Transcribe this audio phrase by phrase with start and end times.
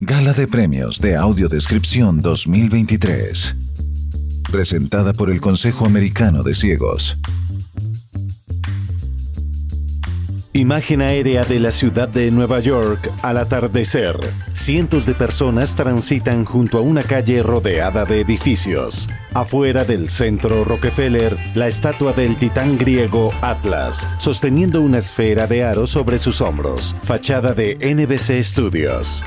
[0.00, 3.54] Gala de Premios de Audiodescripción 2023.
[4.50, 7.16] Presentada por el Consejo Americano de Ciegos.
[10.52, 14.18] Imagen aérea de la ciudad de Nueva York al atardecer.
[14.52, 19.08] Cientos de personas transitan junto a una calle rodeada de edificios.
[19.32, 25.86] Afuera del centro Rockefeller, la estatua del titán griego Atlas, sosteniendo una esfera de aro
[25.86, 26.96] sobre sus hombros.
[27.04, 29.24] Fachada de NBC Studios.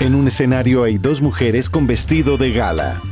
[0.00, 3.02] En un escenario hay dos mujeres con vestido de gala.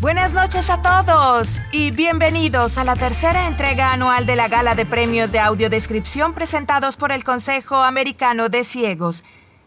[0.00, 4.86] Buenas noches a todos y bienvenidos a la tercera entrega anual de la Gala de
[4.86, 9.22] Premios de Audiodescripción presentados por el Consejo Americano de Ciegos.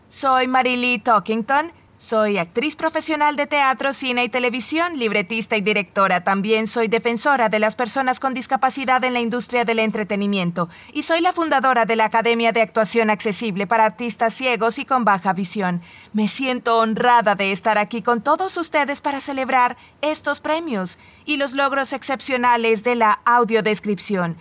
[0.08, 6.23] Soy Marily Talkington soy actriz profesional de teatro, cine y televisión, libretista y directora.
[6.23, 10.68] También soy defensora de las personas con discapacidad en la industria del entretenimiento.
[10.94, 15.06] Y soy la fundadora de la Academia de Actuación Accesible para Artistas Ciegos y con
[15.06, 15.81] Baja Visión.
[16.12, 21.53] Me siento honrada de estar aquí con todos ustedes para celebrar estos premios y los
[21.53, 24.38] logros excepcionales de la audiodescripción.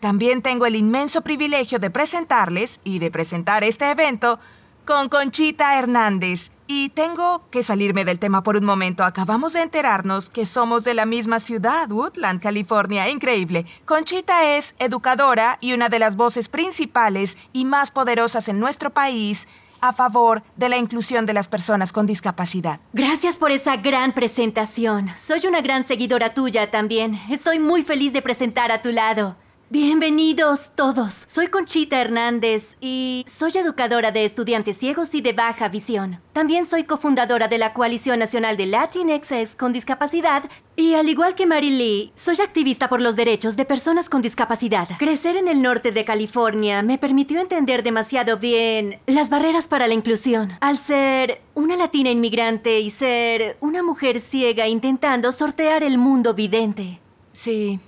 [0.00, 4.40] También tengo el inmenso privilegio de presentarles y de presentar este evento
[4.84, 9.02] con Conchita Hernández y tengo que salirme del tema por un momento.
[9.02, 13.08] Acabamos de enterarnos que somos de la misma ciudad, Woodland, California.
[13.08, 13.64] Increíble.
[13.86, 19.48] Conchita es educadora y una de las voces principales y más poderosas en nuestro país
[19.80, 22.80] a favor de la inclusión de las personas con discapacidad.
[22.92, 25.08] Gracias por esa gran presentación.
[25.16, 27.18] Soy una gran seguidora tuya también.
[27.30, 29.36] Estoy muy feliz de presentar a tu lado.
[29.70, 31.26] Bienvenidos todos.
[31.28, 36.22] Soy Conchita Hernández y soy educadora de estudiantes ciegos y de baja visión.
[36.32, 40.44] También soy cofundadora de la Coalición Nacional de Latinxes con Discapacidad
[40.74, 44.88] y al igual que Mary Lee, soy activista por los derechos de personas con discapacidad.
[44.98, 49.92] Crecer en el norte de California me permitió entender demasiado bien las barreras para la
[49.92, 50.50] inclusión.
[50.62, 57.00] Al ser una latina inmigrante y ser una mujer ciega intentando sortear el mundo vidente.
[57.34, 57.80] Sí,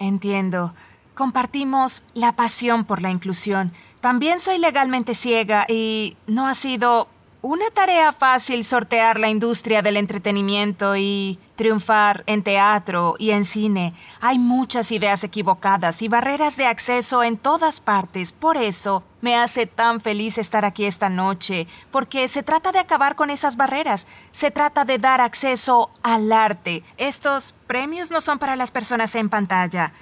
[0.00, 0.74] entiendo.
[1.20, 3.74] Compartimos la pasión por la inclusión.
[4.00, 7.08] También soy legalmente ciega y no ha sido
[7.42, 13.92] una tarea fácil sortear la industria del entretenimiento y triunfar en teatro y en cine.
[14.22, 18.32] Hay muchas ideas equivocadas y barreras de acceso en todas partes.
[18.32, 23.14] Por eso me hace tan feliz estar aquí esta noche, porque se trata de acabar
[23.14, 24.06] con esas barreras.
[24.32, 26.82] Se trata de dar acceso al arte.
[26.96, 29.92] Estos premios no son para las personas en pantalla.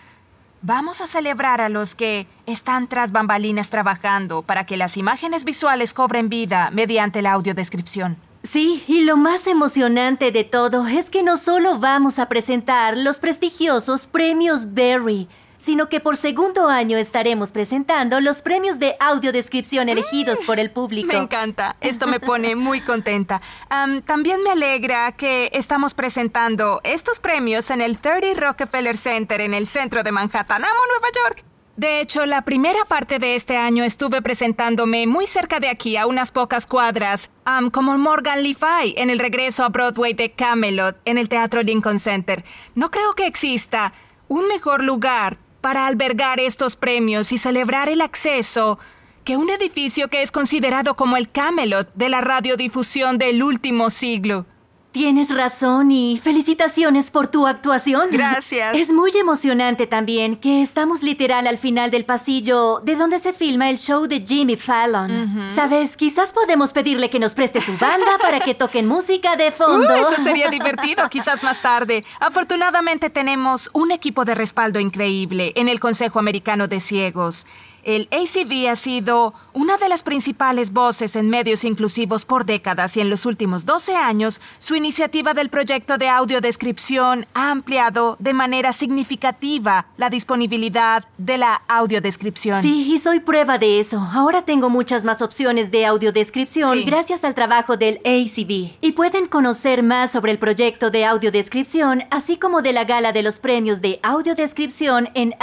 [0.60, 5.94] Vamos a celebrar a los que están tras bambalinas trabajando para que las imágenes visuales
[5.94, 8.16] cobren vida mediante la audiodescripción.
[8.42, 13.18] Sí, y lo más emocionante de todo es que no solo vamos a presentar los
[13.18, 20.38] prestigiosos premios Berry, sino que por segundo año estaremos presentando los premios de audiodescripción elegidos
[20.46, 21.08] por el público.
[21.08, 23.42] Me encanta, esto me pone muy contenta.
[24.06, 29.66] también me alegra que estamos presentando estos premios en el 30 Rockefeller Center en el
[29.66, 30.64] centro de Manhattan.
[30.64, 31.44] ¡Amo Nueva York!
[31.76, 36.08] De hecho, la primera parte de este año estuve presentándome muy cerca de aquí, a
[36.08, 37.30] unas pocas cuadras,
[37.72, 42.00] como Morgan Le Fay, en el regreso a Broadway de Camelot, en el Teatro Lincoln
[42.00, 42.44] Center.
[42.74, 43.92] No creo que exista
[44.26, 48.78] un mejor lugar para albergar estos premios y celebrar el acceso
[49.22, 54.46] que un edificio que es considerado como el Camelot de la radiodifusión del último siglo.
[54.90, 58.08] Tienes razón y felicitaciones por tu actuación.
[58.10, 58.74] Gracias.
[58.74, 63.68] Es muy emocionante también que estamos literal al final del pasillo de donde se filma
[63.68, 65.50] el show de Jimmy Fallon.
[65.54, 69.88] Sabes, quizás podemos pedirle que nos preste su banda para que toquen música de fondo.
[69.88, 72.04] Uh, eso sería divertido, quizás más tarde.
[72.18, 77.46] Afortunadamente tenemos un equipo de respaldo increíble en el Consejo Americano de Ciegos.
[77.82, 83.00] El ACV ha sido una de las principales voces en medios inclusivos por décadas y
[83.00, 88.72] en los últimos 12 años su iniciativa del proyecto de audiodescripción ha ampliado de manera
[88.72, 92.62] significativa la disponibilidad de la audiodescripción.
[92.62, 93.98] Sí, y soy prueba de eso.
[94.12, 98.78] Ahora tengo muchas más opciones de audiodescripción gracias al trabajo del ACV.
[98.80, 103.22] Y pueden conocer más sobre el proyecto de audiodescripción, así como de la gala de
[103.22, 105.34] los premios de audiodescripción en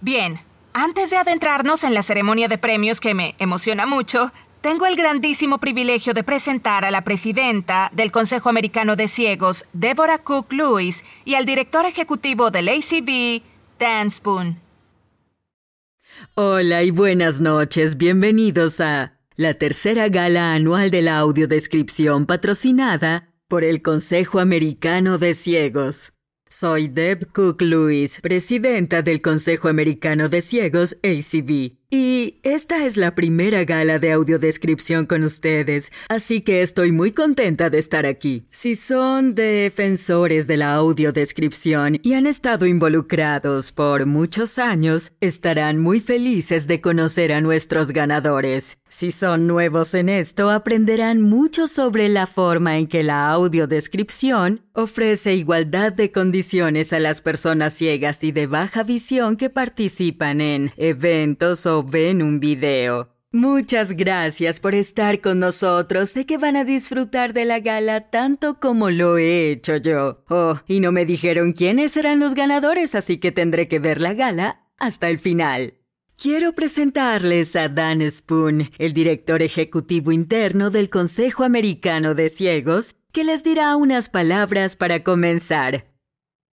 [0.00, 0.38] Bien,
[0.72, 5.58] antes de adentrarnos en la ceremonia de premios que me emociona mucho, tengo el grandísimo
[5.58, 11.34] privilegio de presentar a la presidenta del Consejo Americano de Ciegos, Deborah Cook Lewis, y
[11.34, 13.42] al director ejecutivo del ACB,
[13.78, 14.60] Dan Spoon.
[16.34, 17.96] Hola y buenas noches.
[17.96, 25.34] Bienvenidos a la tercera gala anual de la audiodescripción patrocinada por el Consejo Americano de
[25.34, 26.15] Ciegos.
[26.48, 31.76] Soy Deb Cook Lewis, presidenta del Consejo Americano de Ciegos, ACB.
[31.88, 37.70] Y esta es la primera gala de audiodescripción con ustedes, así que estoy muy contenta
[37.70, 38.48] de estar aquí.
[38.50, 46.00] Si son defensores de la audiodescripción y han estado involucrados por muchos años, estarán muy
[46.00, 48.78] felices de conocer a nuestros ganadores.
[48.88, 55.34] Si son nuevos en esto, aprenderán mucho sobre la forma en que la audiodescripción ofrece
[55.34, 61.66] igualdad de condiciones a las personas ciegas y de baja visión que participan en eventos
[61.66, 63.16] o ven un video.
[63.32, 66.08] Muchas gracias por estar con nosotros.
[66.08, 70.24] Sé que van a disfrutar de la gala tanto como lo he hecho yo.
[70.30, 74.14] Oh, y no me dijeron quiénes serán los ganadores, así que tendré que ver la
[74.14, 75.74] gala hasta el final.
[76.16, 83.22] Quiero presentarles a Dan Spoon, el director ejecutivo interno del Consejo Americano de Ciegos, que
[83.22, 85.92] les dirá unas palabras para comenzar.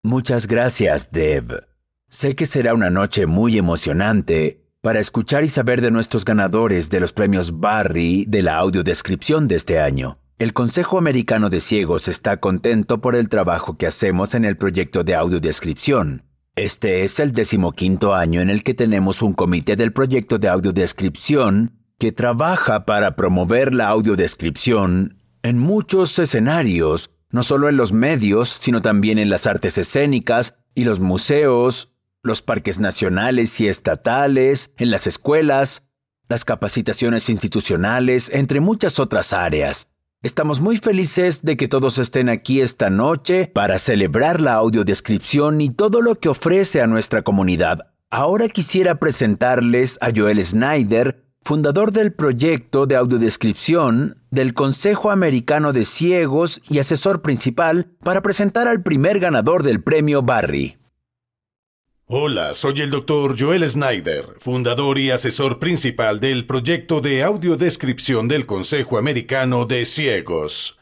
[0.03, 1.67] Muchas gracias, Deb.
[2.11, 7.00] Sé que será una noche muy emocionante para escuchar y saber de nuestros ganadores de
[7.00, 10.21] los premios Barry de la audiodescripción de este año.
[10.38, 15.03] El Consejo Americano de Ciegos está contento por el trabajo que hacemos en el proyecto
[15.03, 16.23] de audiodescripción.
[16.55, 21.81] Este es el decimoquinto año en el que tenemos un comité del proyecto de audiodescripción
[21.99, 28.82] que trabaja para promover la audiodescripción en muchos escenarios, no solo en los medios, sino
[28.82, 31.95] también en las artes escénicas y los museos,
[32.26, 35.88] los parques nacionales y estatales, en las escuelas,
[36.28, 39.88] las capacitaciones institucionales, entre muchas otras áreas.
[40.23, 45.70] Estamos muy felices de que todos estén aquí esta noche para celebrar la audiodescripción y
[45.70, 47.93] todo lo que ofrece a nuestra comunidad.
[48.11, 55.84] Ahora quisiera presentarles a Joel Snyder, fundador del proyecto de audiodescripción del Consejo Americano de
[55.84, 60.76] Ciegos y asesor principal para presentar al primer ganador del premio Barry.
[62.08, 63.35] Hola, soy el Dr.
[63.37, 70.79] Joel Snyder, fundador y asesor principal del proyecto de audiodescripción del Consejo Americano de Ciegos.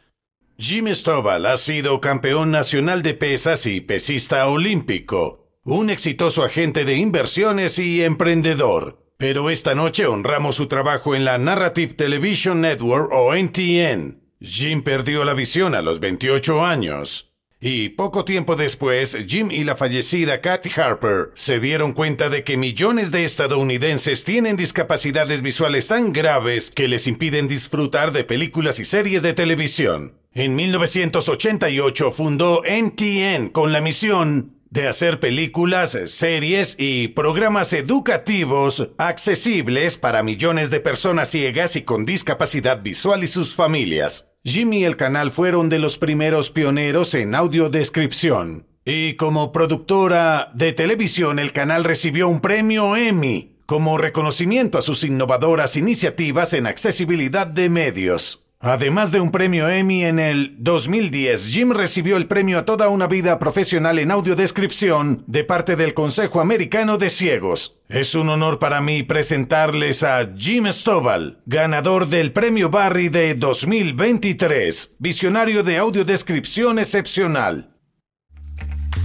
[0.59, 6.99] Jim Stovall ha sido campeón nacional de pesas y pesista olímpico, un exitoso agente de
[6.99, 9.03] inversiones y emprendedor.
[9.17, 14.21] Pero esta noche honramos su trabajo en la Narrative Television Network o NTN.
[14.43, 17.34] Jim perdió la visión a los 28 años.
[17.67, 22.59] Y poco tiempo después, Jim y la fallecida Kathy Harper se dieron cuenta de que
[22.59, 28.85] millones de estadounidenses tienen discapacidades visuales tan graves que les impiden disfrutar de películas y
[28.85, 30.13] series de televisión.
[30.35, 39.97] En 1988 fundó NTN con la misión de hacer películas, series y programas educativos accesibles
[39.97, 44.34] para millones de personas ciegas y con discapacidad visual y sus familias.
[44.47, 48.67] Jimmy y el canal fueron de los primeros pioneros en audiodescripción.
[48.85, 55.03] Y como productora de televisión, el canal recibió un premio Emmy como reconocimiento a sus
[55.03, 58.45] innovadoras iniciativas en accesibilidad de medios.
[58.61, 63.07] Además de un premio Emmy en el 2010, Jim recibió el premio a toda una
[63.07, 67.79] vida profesional en audiodescripción de parte del Consejo Americano de Ciegos.
[67.95, 74.97] Es un honor para mí presentarles a Jim Stovall, ganador del premio Barry de 2023,
[74.99, 77.71] visionario de audiodescripción excepcional.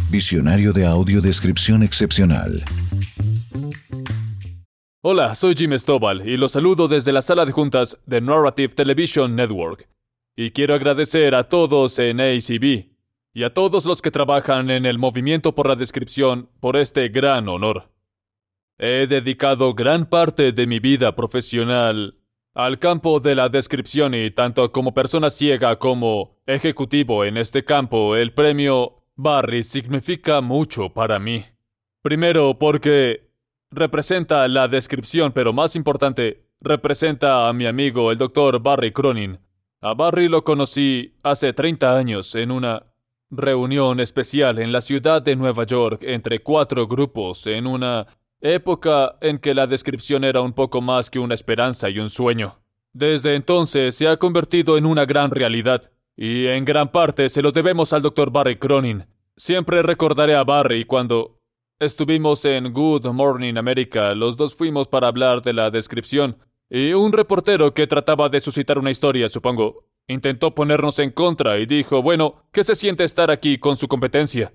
[0.09, 2.63] Visionario de audiodescripción excepcional.
[5.01, 9.35] Hola, soy Jim Stovall y los saludo desde la sala de juntas de Narrative Television
[9.35, 9.87] Network.
[10.35, 12.87] Y quiero agradecer a todos en ACB
[13.35, 17.47] y a todos los que trabajan en el movimiento por la descripción por este gran
[17.49, 17.98] honor.
[18.81, 22.15] He dedicado gran parte de mi vida profesional
[22.53, 28.15] al campo de la descripción y tanto como persona ciega como ejecutivo en este campo,
[28.15, 31.43] el premio Barry significa mucho para mí.
[32.01, 33.29] Primero porque
[33.69, 39.39] representa la descripción, pero más importante, representa a mi amigo el doctor Barry Cronin.
[39.81, 42.85] A Barry lo conocí hace 30 años en una
[43.29, 48.07] reunión especial en la ciudad de Nueva York entre cuatro grupos en una
[48.41, 52.59] época en que la descripción era un poco más que una esperanza y un sueño.
[52.93, 57.51] Desde entonces se ha convertido en una gran realidad, y en gran parte se lo
[57.51, 59.05] debemos al doctor Barry Cronin.
[59.37, 61.39] Siempre recordaré a Barry cuando
[61.81, 66.37] Estuvimos en Good Morning America, los dos fuimos para hablar de la descripción,
[66.69, 71.65] y un reportero que trataba de suscitar una historia, supongo, intentó ponernos en contra y
[71.65, 74.51] dijo, bueno, ¿qué se siente estar aquí con su competencia?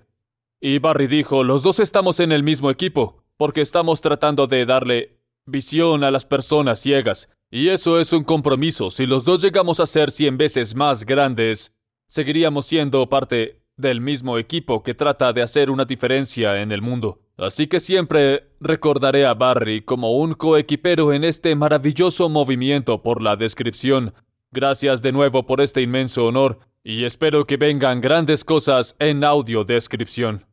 [0.61, 5.19] Y Barry dijo, los dos estamos en el mismo equipo, porque estamos tratando de darle
[5.47, 8.91] visión a las personas ciegas, y eso es un compromiso.
[8.91, 11.73] Si los dos llegamos a ser cien veces más grandes,
[12.09, 17.21] seguiríamos siendo parte del mismo equipo que trata de hacer una diferencia en el mundo.
[17.37, 23.37] Así que siempre recordaré a Barry como un coequipero en este maravilloso movimiento por la
[23.37, 24.14] descripción.
[24.53, 30.45] Gracias de nuevo por este inmenso honor y espero que vengan grandes cosas en audiodescripción.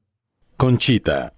[0.57, 1.33] Conchita.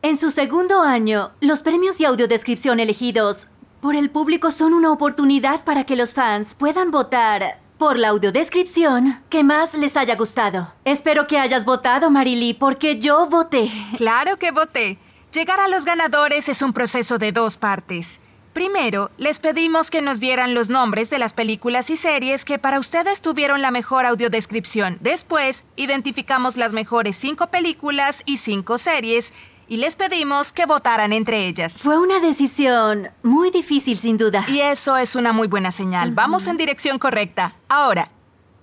[0.00, 3.48] En su segundo año, los premios de audiodescripción elegidos
[3.80, 9.20] por el público son una oportunidad para que los fans puedan votar por la audiodescripción
[9.28, 10.72] que más les haya gustado.
[10.84, 13.72] Espero que hayas votado, Marily, porque yo voté.
[13.96, 14.98] Claro que voté.
[15.32, 18.20] Llegar a los ganadores es un proceso de dos partes.
[18.52, 22.78] Primero, les pedimos que nos dieran los nombres de las películas y series que para
[22.78, 24.98] ustedes tuvieron la mejor audiodescripción.
[25.00, 29.32] Después, identificamos las mejores cinco películas y cinco series
[29.68, 31.72] y les pedimos que votaran entre ellas.
[31.72, 34.44] Fue una decisión muy difícil, sin duda.
[34.48, 36.12] Y eso es una muy buena señal.
[36.12, 37.54] Vamos en dirección correcta.
[37.68, 38.10] Ahora,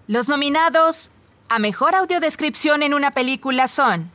[0.07, 1.11] los nominados
[1.47, 4.11] a mejor audiodescripción en una película son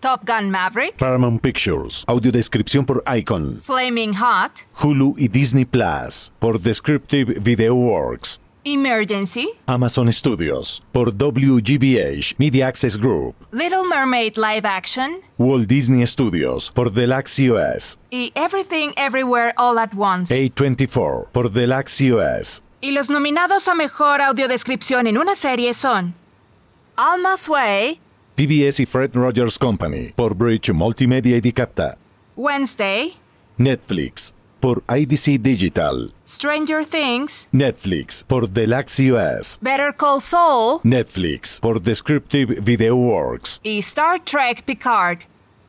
[0.00, 2.04] Top Gun Maverick, Paramount Pictures.
[2.06, 3.60] Audiodescripción por Icon.
[3.62, 6.30] Flaming Hot, Hulu y Disney Plus.
[6.38, 8.38] Por Descriptive Video Works.
[8.64, 10.82] Emergency, Amazon Studios.
[10.92, 13.34] Por WGBH Media Access Group.
[13.52, 16.70] Little Mermaid Live Action Walt Disney Studios.
[16.74, 17.98] Por Deluxe US.
[18.10, 20.30] y Everything Everywhere All at Once.
[20.34, 21.28] A24.
[21.32, 22.62] Por Deluxe US.
[22.80, 26.14] Y los nominados a mejor audiodescripción en una serie son
[26.96, 28.00] Alma's Way,
[28.36, 30.12] PBS y Fred Rogers Company.
[30.16, 31.96] Por Bridge Multimedia y Dicapta.
[32.36, 33.14] Wednesday,
[33.56, 34.34] Netflix.
[34.64, 36.14] Por IDC Digital.
[36.26, 38.24] Stranger Things, Netflix.
[38.26, 39.58] Por Deluxe US.
[39.60, 41.60] Better Call Saul Netflix.
[41.60, 43.60] Por Descriptive Video Works.
[43.62, 45.18] y Star Trek Picard.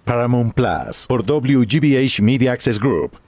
[0.06, 1.08] Paramount Plus.
[1.10, 3.20] Por WGBH Media Access Group.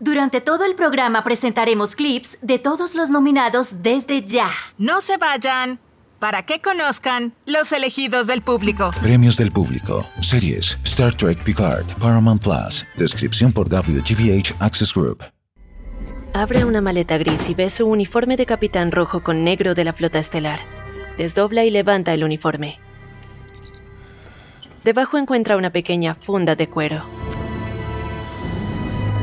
[0.00, 4.50] Durante todo el programa presentaremos clips de todos los nominados desde ya.
[4.76, 5.78] No se vayan
[6.22, 8.92] para que conozcan los elegidos del público.
[9.02, 10.06] Premios del público.
[10.20, 10.78] Series.
[10.84, 11.84] Star Trek Picard.
[11.98, 12.86] Paramount Plus.
[12.96, 15.24] Descripción por WGBH Access Group.
[16.32, 19.92] Abre una maleta gris y ve su uniforme de capitán rojo con negro de la
[19.92, 20.60] flota estelar.
[21.18, 22.78] Desdobla y levanta el uniforme.
[24.84, 27.02] Debajo encuentra una pequeña funda de cuero.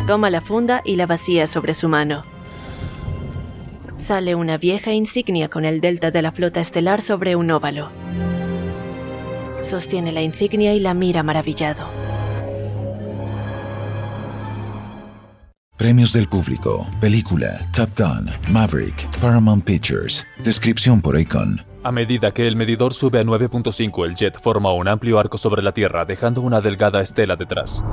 [0.06, 2.39] Toma la funda y la vacía sobre su mano.
[4.00, 7.90] Sale una vieja insignia con el delta de la flota estelar sobre un óvalo.
[9.62, 11.86] Sostiene la insignia y la mira maravillado.
[15.76, 16.88] Premios del público.
[17.02, 17.60] Película.
[17.74, 18.30] Top Gun.
[18.50, 19.06] Maverick.
[19.20, 20.26] Paramount Pictures.
[20.44, 21.62] Descripción por Icon.
[21.84, 25.62] A medida que el medidor sube a 9.5, el jet forma un amplio arco sobre
[25.62, 27.84] la Tierra, dejando una delgada estela detrás.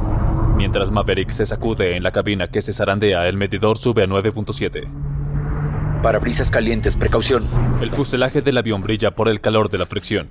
[0.57, 5.16] Mientras Maverick se sacude en la cabina que se zarandea, el medidor sube a 9.7.
[6.03, 7.49] Parabrisas calientes, precaución.
[7.81, 10.31] El fuselaje del avión brilla por el calor de la fricción.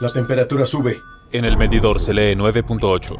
[0.00, 0.96] La temperatura sube.
[1.32, 3.18] En el medidor se lee 9.8.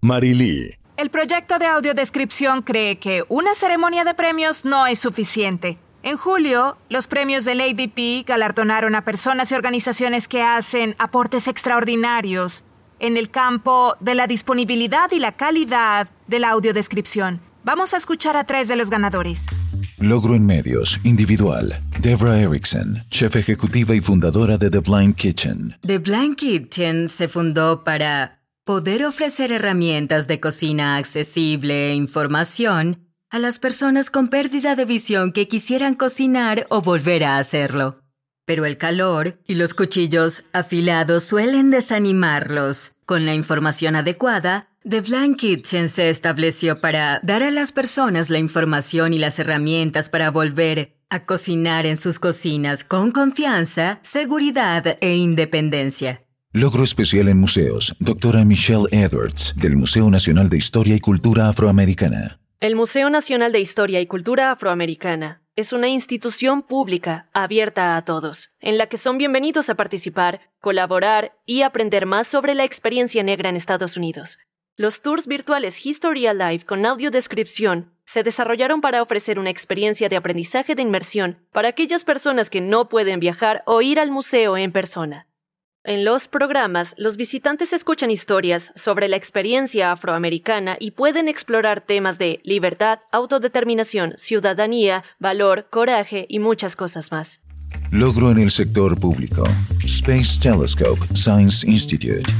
[0.00, 0.76] Marily.
[0.96, 5.78] El proyecto de audiodescripción cree que una ceremonia de premios no es suficiente.
[6.04, 12.64] En julio, los premios del ADP galardonaron a personas y organizaciones que hacen aportes extraordinarios
[12.98, 17.40] en el campo de la disponibilidad y la calidad de la audiodescripción.
[17.62, 19.46] Vamos a escuchar a tres de los ganadores.
[19.98, 20.98] Logro en medios.
[21.04, 21.78] Individual.
[22.00, 22.98] Debra Erickson.
[23.08, 25.76] Chef ejecutiva y fundadora de The Blind Kitchen.
[25.86, 33.38] The Blind Kitchen se fundó para poder ofrecer herramientas de cocina accesible e información a
[33.38, 38.02] las personas con pérdida de visión que quisieran cocinar o volver a hacerlo.
[38.44, 42.92] Pero el calor y los cuchillos afilados suelen desanimarlos.
[43.06, 48.38] Con la información adecuada, The Blind Kitchen se estableció para dar a las personas la
[48.38, 55.16] información y las herramientas para volver a cocinar en sus cocinas con confianza, seguridad e
[55.16, 56.22] independencia.
[56.52, 57.94] Logro especial en museos.
[57.98, 62.41] Doctora Michelle Edwards, del Museo Nacional de Historia y Cultura Afroamericana.
[62.62, 68.54] El Museo Nacional de Historia y Cultura Afroamericana es una institución pública abierta a todos,
[68.60, 73.48] en la que son bienvenidos a participar, colaborar y aprender más sobre la experiencia negra
[73.48, 74.38] en Estados Unidos.
[74.76, 80.76] Los tours virtuales History Alive con audiodescripción se desarrollaron para ofrecer una experiencia de aprendizaje
[80.76, 85.26] de inmersión para aquellas personas que no pueden viajar o ir al museo en persona.
[85.84, 92.18] En los programas, los visitantes escuchan historias sobre la experiencia afroamericana y pueden explorar temas
[92.18, 97.40] de libertad, autodeterminación, ciudadanía, valor, coraje y muchas cosas más.
[97.90, 99.42] Logro en el sector público.
[99.84, 102.30] Space Telescope Science Institute.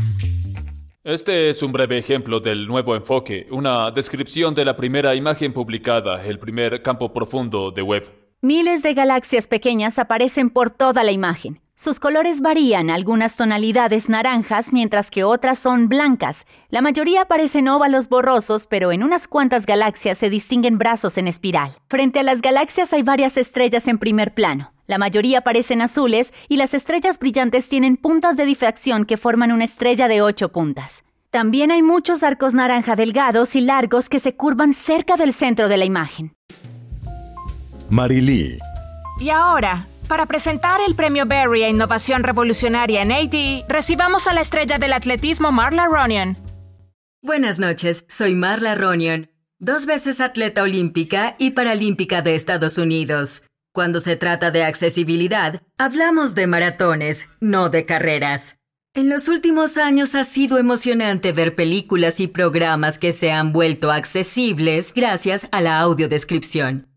[1.02, 6.24] Este es un breve ejemplo del nuevo enfoque, una descripción de la primera imagen publicada,
[6.24, 8.21] el primer campo profundo de web.
[8.44, 11.60] Miles de galaxias pequeñas aparecen por toda la imagen.
[11.76, 16.44] Sus colores varían, algunas tonalidades naranjas, mientras que otras son blancas.
[16.68, 21.76] La mayoría parecen óvalos borrosos, pero en unas cuantas galaxias se distinguen brazos en espiral.
[21.88, 24.72] Frente a las galaxias hay varias estrellas en primer plano.
[24.88, 29.66] La mayoría parecen azules y las estrellas brillantes tienen puntas de difracción que forman una
[29.66, 31.04] estrella de ocho puntas.
[31.30, 35.76] También hay muchos arcos naranja delgados y largos que se curvan cerca del centro de
[35.76, 36.34] la imagen.
[37.92, 38.58] Marilí.
[39.20, 44.40] Y ahora, para presentar el premio Berry a Innovación Revolucionaria en AD, recibamos a la
[44.40, 46.38] estrella del atletismo Marla Ronion.
[47.22, 53.42] Buenas noches, soy Marla Ronion, dos veces atleta olímpica y paralímpica de Estados Unidos.
[53.74, 58.56] Cuando se trata de accesibilidad, hablamos de maratones, no de carreras.
[58.94, 63.92] En los últimos años ha sido emocionante ver películas y programas que se han vuelto
[63.92, 66.91] accesibles gracias a la audiodescripción.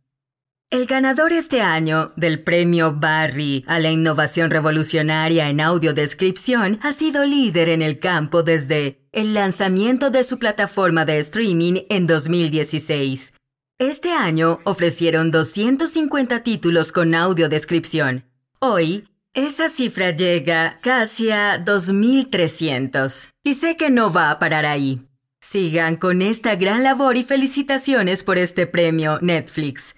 [0.72, 7.24] El ganador este año del premio Barry a la innovación revolucionaria en audiodescripción ha sido
[7.24, 13.34] líder en el campo desde el lanzamiento de su plataforma de streaming en 2016.
[13.78, 18.26] Este año ofrecieron 250 títulos con audiodescripción.
[18.60, 23.30] Hoy, esa cifra llega casi a 2.300.
[23.44, 25.02] Y sé que no va a parar ahí.
[25.42, 29.95] Sigan con esta gran labor y felicitaciones por este premio Netflix.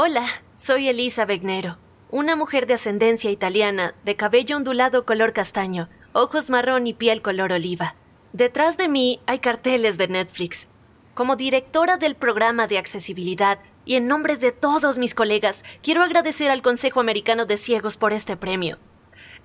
[0.00, 0.24] Hola,
[0.56, 1.76] soy Elisa Begnero,
[2.12, 7.50] una mujer de ascendencia italiana, de cabello ondulado color castaño, ojos marrón y piel color
[7.50, 7.96] oliva.
[8.32, 10.68] Detrás de mí hay carteles de Netflix.
[11.14, 16.48] Como directora del programa de accesibilidad y en nombre de todos mis colegas, quiero agradecer
[16.48, 18.78] al Consejo Americano de Ciegos por este premio.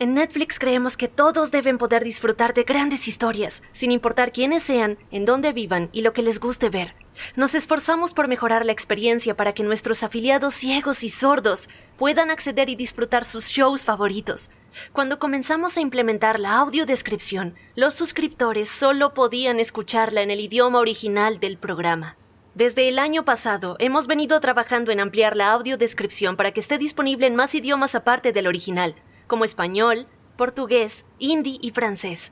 [0.04, 4.98] En Netflix creemos que todos deben poder disfrutar de grandes historias, sin importar quiénes sean,
[5.12, 6.94] en dónde vivan y lo que les guste ver.
[7.38, 12.68] Nos esforzamos por mejorar la experiencia para que nuestros afiliados ciegos y sordos puedan acceder
[12.68, 14.52] y disfrutar sus shows favoritos.
[14.92, 21.40] Cuando comenzamos a implementar la audiodescripción, los suscriptores solo podían escucharla en el idioma original
[21.40, 22.18] del programa.
[22.56, 27.26] Desde el año pasado hemos venido trabajando en ampliar la audiodescripción para que esté disponible
[27.26, 28.96] en más idiomas aparte del original,
[29.28, 30.08] como español,
[30.38, 32.32] portugués, hindi y francés.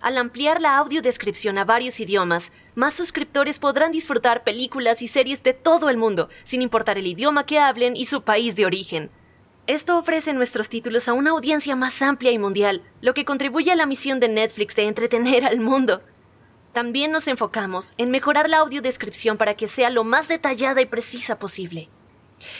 [0.00, 5.54] Al ampliar la audiodescripción a varios idiomas, más suscriptores podrán disfrutar películas y series de
[5.54, 9.10] todo el mundo, sin importar el idioma que hablen y su país de origen.
[9.66, 13.76] Esto ofrece nuestros títulos a una audiencia más amplia y mundial, lo que contribuye a
[13.76, 16.02] la misión de Netflix de entretener al mundo.
[16.72, 21.38] También nos enfocamos en mejorar la audiodescripción para que sea lo más detallada y precisa
[21.38, 21.88] posible.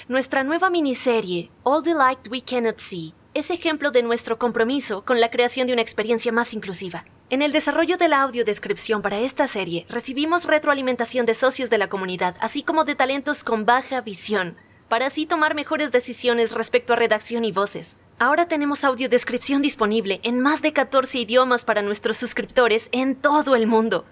[0.08, 5.20] Nuestra nueva miniserie, All the Light We Cannot See, es ejemplo de nuestro compromiso con
[5.20, 7.04] la creación de una experiencia más inclusiva.
[7.28, 11.90] En el desarrollo de la audiodescripción para esta serie, recibimos retroalimentación de socios de la
[11.90, 14.56] comunidad, así como de talentos con baja visión,
[14.88, 17.98] para así tomar mejores decisiones respecto a redacción y voces.
[18.18, 23.66] Ahora tenemos audiodescripción disponible en más de 14 idiomas para nuestros suscriptores en todo el
[23.66, 24.06] mundo.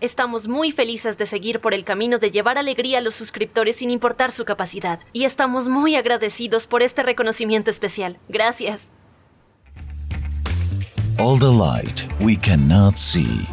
[0.00, 3.90] Estamos muy felices de seguir por el camino de llevar alegría a los suscriptores sin
[3.90, 8.18] importar su capacidad, y estamos muy agradecidos por este reconocimiento especial.
[8.28, 8.92] Gracias.
[11.18, 13.46] All the light we cannot see.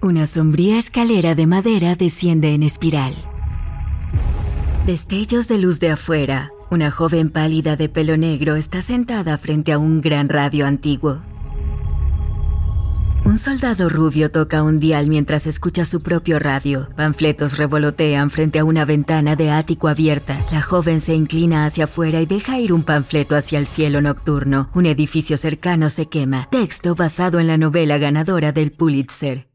[0.00, 3.14] Una sombría escalera de madera desciende en espiral.
[4.86, 6.52] Destellos de luz de afuera.
[6.70, 11.20] Una joven pálida de pelo negro está sentada frente a un gran radio antiguo.
[13.26, 16.88] Un soldado rubio toca un dial mientras escucha su propio radio.
[16.94, 20.46] Panfletos revolotean frente a una ventana de ático abierta.
[20.52, 24.70] La joven se inclina hacia afuera y deja ir un panfleto hacia el cielo nocturno.
[24.74, 26.48] Un edificio cercano se quema.
[26.52, 29.48] Texto basado en la novela ganadora del Pulitzer.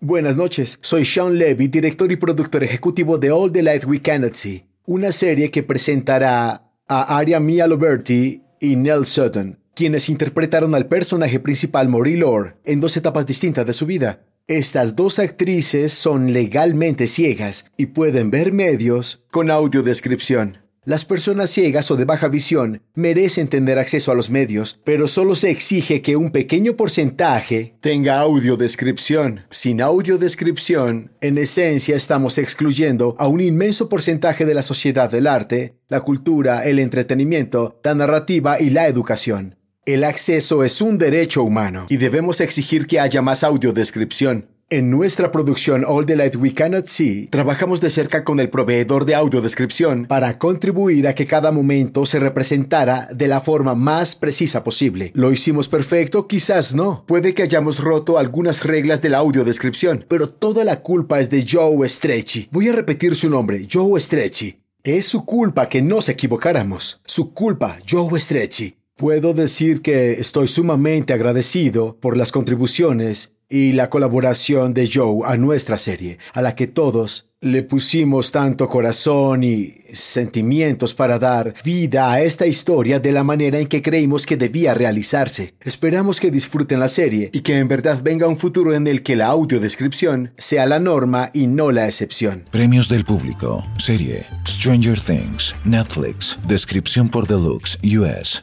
[0.00, 4.32] Buenas noches, soy Sean Levy, director y productor ejecutivo de All the Light We Cannot
[4.32, 10.86] See, una serie que presentará a Aria Mia Loberti y Nell Sutton, quienes interpretaron al
[10.86, 14.24] personaje principal Marie Lore en dos etapas distintas de su vida.
[14.48, 20.58] Estas dos actrices son legalmente ciegas y pueden ver medios con audiodescripción.
[20.86, 25.34] Las personas ciegas o de baja visión merecen tener acceso a los medios, pero solo
[25.34, 29.46] se exige que un pequeño porcentaje tenga audiodescripción.
[29.50, 35.74] Sin audiodescripción, en esencia estamos excluyendo a un inmenso porcentaje de la sociedad del arte,
[35.88, 39.55] la cultura, el entretenimiento, la narrativa y la educación.
[39.86, 44.48] El acceso es un derecho humano y debemos exigir que haya más audiodescripción.
[44.68, 49.04] En nuestra producción All the Light We Cannot See, trabajamos de cerca con el proveedor
[49.04, 54.64] de audiodescripción para contribuir a que cada momento se representara de la forma más precisa
[54.64, 55.12] posible.
[55.14, 56.26] ¿Lo hicimos perfecto?
[56.26, 57.04] Quizás no.
[57.06, 61.46] Puede que hayamos roto algunas reglas de la audiodescripción, pero toda la culpa es de
[61.48, 62.48] Joe Stretchy.
[62.50, 64.62] Voy a repetir su nombre, Joe Stretchy.
[64.82, 67.00] Es su culpa que nos equivocáramos.
[67.04, 68.74] Su culpa, Joe Stretchy.
[68.96, 75.36] Puedo decir que estoy sumamente agradecido por las contribuciones y la colaboración de Joe a
[75.36, 82.10] nuestra serie, a la que todos le pusimos tanto corazón y sentimientos para dar vida
[82.10, 85.56] a esta historia de la manera en que creímos que debía realizarse.
[85.60, 89.14] Esperamos que disfruten la serie y que en verdad venga un futuro en el que
[89.14, 92.48] la audiodescripción sea la norma y no la excepción.
[92.50, 93.62] Premios del público.
[93.76, 94.24] Serie.
[94.48, 95.54] Stranger Things.
[95.66, 96.38] Netflix.
[96.48, 97.78] Descripción por Deluxe.
[97.84, 98.42] US.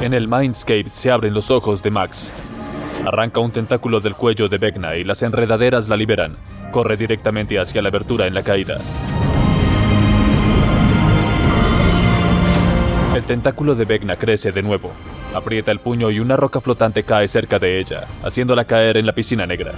[0.00, 2.30] En el Mindscape se abren los ojos de Max.
[3.04, 6.36] Arranca un tentáculo del cuello de Vecna y las enredaderas la liberan.
[6.70, 8.78] Corre directamente hacia la abertura en la caída.
[13.16, 14.92] El tentáculo de Vecna crece de nuevo.
[15.34, 19.12] Aprieta el puño y una roca flotante cae cerca de ella, haciéndola caer en la
[19.12, 19.72] piscina negra.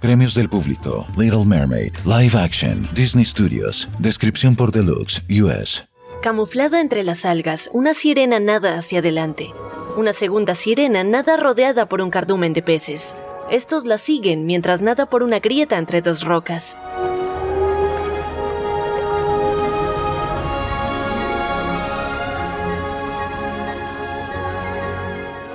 [0.00, 1.06] Premios del público.
[1.18, 1.92] Little Mermaid.
[2.06, 2.88] Live Action.
[2.94, 3.86] Disney Studios.
[3.98, 5.22] Descripción por Deluxe.
[5.42, 5.84] US.
[6.22, 9.52] Camuflada entre las algas, una sirena nada hacia adelante.
[9.98, 13.14] Una segunda sirena nada rodeada por un cardumen de peces.
[13.50, 16.78] Estos la siguen mientras nada por una grieta entre dos rocas.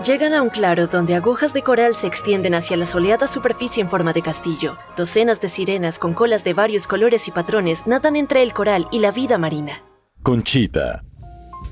[0.06, 3.90] Llegan a un claro donde agujas de coral se extienden hacia la soleada superficie en
[3.90, 4.78] forma de castillo.
[4.96, 9.00] Docenas de sirenas con colas de varios colores y patrones nadan entre el coral y
[9.00, 9.82] la vida marina.
[10.22, 11.04] Conchita.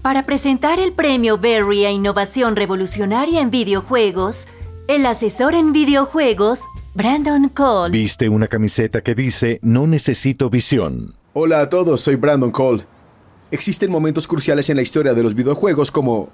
[0.01, 4.47] Para presentar el premio Berry a Innovación Revolucionaria en Videojuegos,
[4.87, 6.61] el asesor en videojuegos,
[6.95, 7.91] Brandon Cole.
[7.91, 11.13] Viste una camiseta que dice No necesito visión.
[11.33, 12.83] Hola a todos, soy Brandon Cole.
[13.51, 16.29] Existen momentos cruciales en la historia de los videojuegos como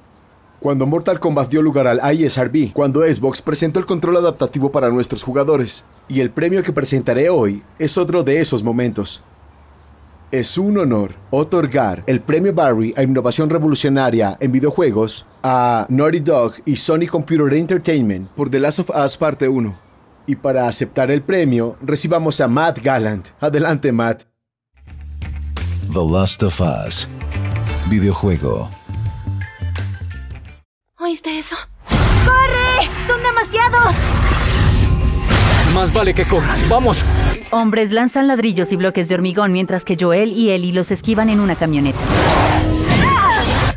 [0.60, 5.24] cuando Mortal Kombat dio lugar al ISRB, cuando Xbox presentó el control adaptativo para nuestros
[5.24, 5.86] jugadores.
[6.08, 9.24] Y el premio que presentaré hoy es otro de esos momentos.
[10.32, 16.54] Es un honor otorgar el premio Barry a innovación revolucionaria en videojuegos a Naughty Dog
[16.66, 19.76] y Sony Computer Entertainment por The Last of Us Parte 1.
[20.28, 23.30] Y para aceptar el premio, recibamos a Matt Gallant.
[23.40, 24.24] Adelante, Matt.
[25.92, 27.08] The Last of Us.
[27.90, 28.70] Videojuego.
[31.02, 31.56] ¿Oíste eso?
[32.26, 32.90] ¡Corre!
[33.08, 33.96] ¡Son demasiados!
[35.74, 36.68] Más vale que corras.
[36.68, 37.06] ¡Vamos!
[37.52, 41.40] Hombres lanzan ladrillos y bloques de hormigón mientras que Joel y Ellie los esquivan en
[41.40, 42.00] una camioneta.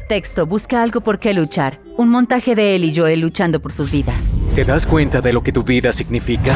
[0.09, 1.79] Texto, busca algo por qué luchar.
[1.97, 4.33] Un montaje de Ellie y Joel luchando por sus vidas.
[4.57, 6.53] ¿Te das cuenta de lo que tu vida significa?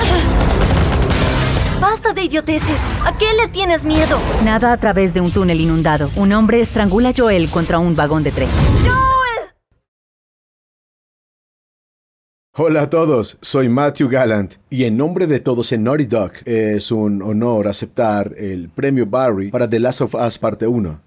[1.81, 2.81] ¡Basta de idioteces!
[3.05, 4.19] ¿A qué le tienes miedo?
[4.45, 6.11] Nada a través de un túnel inundado.
[6.17, 8.49] Un hombre estrangula a Joel contra un vagón de tren.
[12.59, 16.91] Hola a todos, soy Matthew Gallant y en nombre de todos en Naughty Dog es
[16.91, 20.99] un honor aceptar el premio Barry para The Last of Us Parte 1.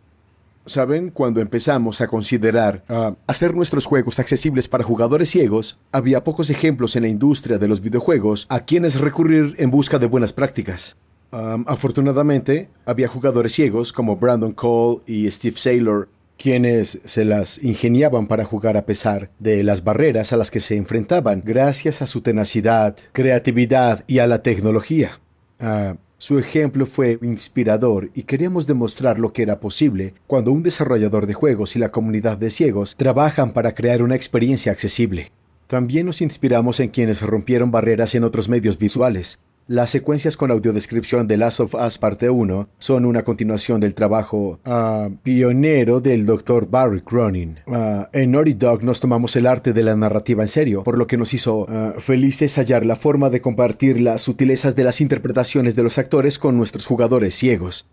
[0.68, 2.84] Saben, cuando empezamos a considerar
[3.26, 7.82] hacer nuestros juegos accesibles para jugadores ciegos, había pocos ejemplos en la industria de los
[7.82, 10.98] videojuegos a quienes recurrir en busca de buenas prácticas.
[11.32, 16.10] Am, afortunadamente, había jugadores ciegos como Brandon Cole y Steve Saylor
[16.40, 20.78] quienes se las ingeniaban para jugar a pesar de las barreras a las que se
[20.78, 25.20] enfrentaban gracias a su tenacidad, creatividad y a la tecnología.
[25.60, 31.28] Ah, su ejemplo fue inspirador y queríamos demostrar lo que era posible cuando un desarrollador
[31.28, 35.32] de juegos y la comunidad de ciegos trabajan para crear una experiencia accesible.
[35.68, 41.28] También nos inspiramos en quienes rompieron barreras en otros medios visuales, las secuencias con audiodescripción
[41.28, 46.68] de Last of Us Parte 1 son una continuación del trabajo ah, pionero del Dr.
[46.68, 47.60] Barry Cronin.
[47.68, 51.06] Ah, en Naughty Dog nos tomamos el arte de la narrativa en serio, por lo
[51.06, 55.76] que nos hizo ah, felices hallar la forma de compartir las sutilezas de las interpretaciones
[55.76, 57.88] de los actores con nuestros jugadores ciegos.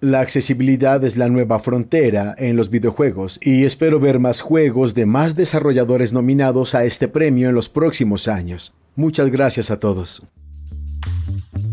[0.00, 5.04] La accesibilidad es la nueva frontera en los videojuegos y espero ver más juegos de
[5.04, 8.72] más desarrolladores nominados a este premio en los próximos años.
[8.96, 10.26] Muchas gracias a todos.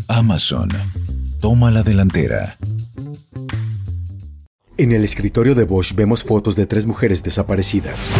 [0.08, 0.68] Amazon.
[1.40, 2.56] Toma la delantera.
[4.76, 8.10] En el escritorio de Bosch vemos fotos de tres mujeres desaparecidas.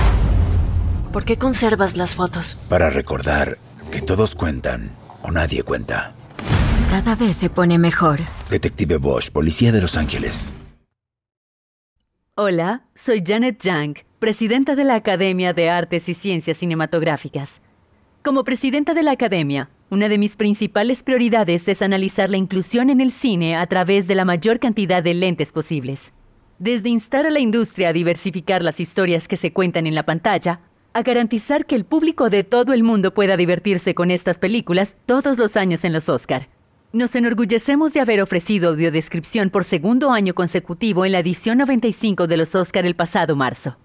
[1.13, 2.57] ¿Por qué conservas las fotos?
[2.69, 3.59] Para recordar
[3.91, 4.91] que todos cuentan
[5.23, 6.13] o nadie cuenta.
[6.91, 8.21] Cada vez se pone mejor.
[8.51, 10.53] Detective Bosch, Policía de Los Ángeles.
[12.37, 13.97] Hola, soy Janet Young.
[14.19, 17.61] presidenta de la Academia de Artes y Ciencias Cinematográficas.
[18.23, 23.01] Como presidenta de la Academia, una de mis principales prioridades es analizar la inclusión en
[23.01, 26.13] el cine a través de la mayor cantidad de lentes posibles.
[26.61, 30.61] Desde instar a la industria a diversificar las historias que se cuentan en la pantalla,
[30.93, 35.39] a garantizar que el público de todo el mundo pueda divertirse con estas películas todos
[35.39, 36.49] los años en los Oscar.
[36.93, 42.37] Nos enorgullecemos de haber ofrecido audiodescripción por segundo año consecutivo en la edición 95 de
[42.37, 43.77] los Oscar el pasado marzo.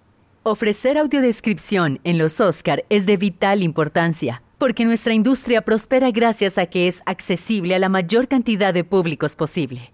[0.43, 6.65] Ofrecer audiodescripción en los Oscar es de vital importancia, porque nuestra industria prospera gracias a
[6.65, 9.93] que es accesible a la mayor cantidad de públicos posible.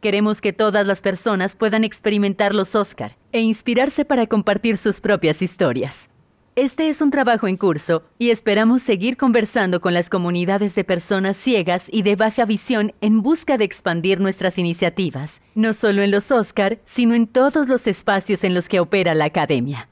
[0.00, 5.42] Queremos que todas las personas puedan experimentar los Oscar e inspirarse para compartir sus propias
[5.42, 6.08] historias.
[6.54, 11.36] Este es un trabajo en curso y esperamos seguir conversando con las comunidades de personas
[11.36, 16.32] ciegas y de baja visión en busca de expandir nuestras iniciativas, no solo en los
[16.32, 19.88] Oscar, sino en todos los espacios en los que opera la Academia.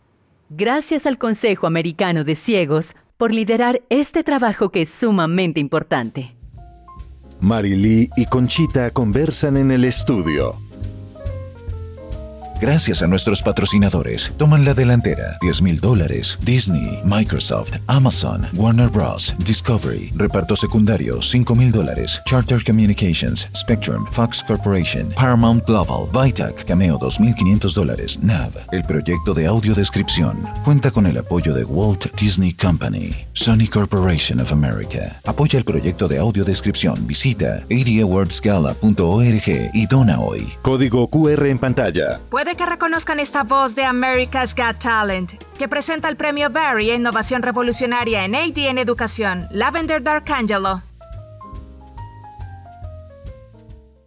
[0.50, 6.36] Gracias al Consejo Americano de Ciegos por liderar este trabajo que es sumamente importante.
[7.40, 10.65] Marilee y Conchita conversan en el estudio.
[12.60, 15.36] Gracias a nuestros patrocinadores, toman la delantera.
[15.42, 16.38] 10 mil dólares.
[16.42, 20.10] Disney, Microsoft, Amazon, Warner Bros., Discovery.
[20.14, 22.22] Reparto secundario, 5 mil dólares.
[22.24, 28.18] Charter Communications, Spectrum, Fox Corporation, Paramount Global, Vitac, Cameo 2.500 dólares.
[28.22, 28.52] NAV.
[28.72, 33.10] El proyecto de audiodescripción cuenta con el apoyo de Walt Disney Company.
[33.34, 35.20] Sony Corporation of America.
[35.26, 37.06] Apoya el proyecto de audiodescripción.
[37.06, 40.48] Visita 80awardsgala.org y dona hoy.
[40.62, 42.20] Código QR en pantalla.
[42.46, 46.94] Puede que reconozcan esta voz de America's Got Talent, que presenta el premio Barry a
[46.94, 50.80] Innovación Revolucionaria en AD en Educación, Lavender Darkangelo.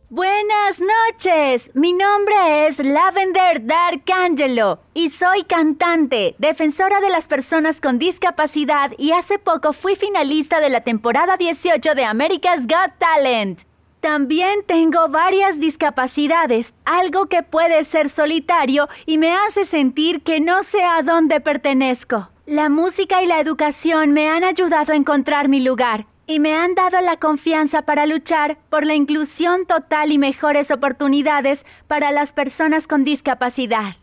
[0.07, 7.99] Buenas noches, mi nombre es Lavender Darkangelo y soy cantante, defensora de las personas con
[7.99, 13.68] discapacidad y hace poco fui finalista de la temporada 18 de America's Got Talent.
[13.99, 20.63] También tengo varias discapacidades, algo que puede ser solitario y me hace sentir que no
[20.63, 22.29] sé a dónde pertenezco.
[22.45, 26.75] La música y la educación me han ayudado a encontrar mi lugar y me han
[26.75, 32.87] dado la confianza para luchar por la inclusión total y mejores oportunidades para las personas
[32.87, 33.95] con discapacidad.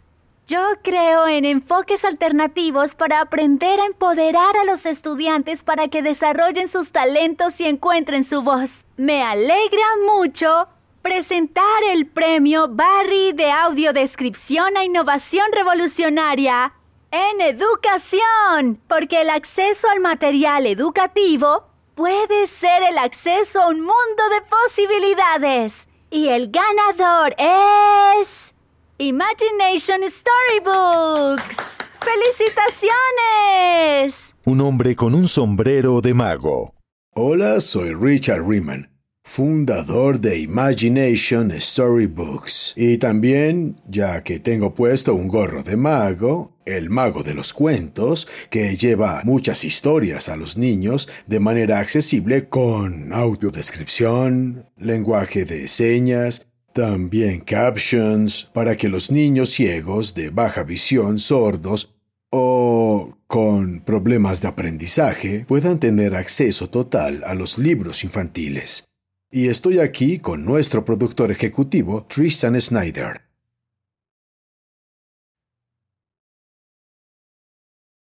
[0.49, 6.69] Yo creo en enfoques alternativos para aprender a empoderar a los estudiantes para que desarrollen
[6.69, 8.85] sus talentos y encuentren su voz.
[8.97, 10.69] Me alegra mucho
[11.03, 16.75] presentar el premio Barry de audiodescripción a innovación revolucionaria
[17.11, 24.29] en educación, porque el acceso al material educativo puede ser el acceso a un mundo
[24.31, 25.89] de posibilidades.
[26.09, 28.55] Y el ganador es...
[28.99, 31.77] Imagination Storybooks.
[32.01, 34.35] ¡Felicitaciones!
[34.47, 36.73] Un hombre con un sombrero de mago.
[37.15, 38.89] Hola, soy Richard Riemann,
[39.23, 42.73] fundador de Imagination Storybooks.
[42.75, 48.27] Y también, ya que tengo puesto un gorro de mago, el mago de los cuentos,
[48.49, 56.46] que lleva muchas historias a los niños de manera accesible con audiodescripción, lenguaje de señas,
[56.77, 61.97] también captions para que los niños ciegos de baja visión, sordos
[62.31, 68.93] o con problemas de aprendizaje puedan tener acceso total a los libros infantiles.
[69.31, 73.23] Y estoy aquí con nuestro productor ejecutivo, Tristan Snyder.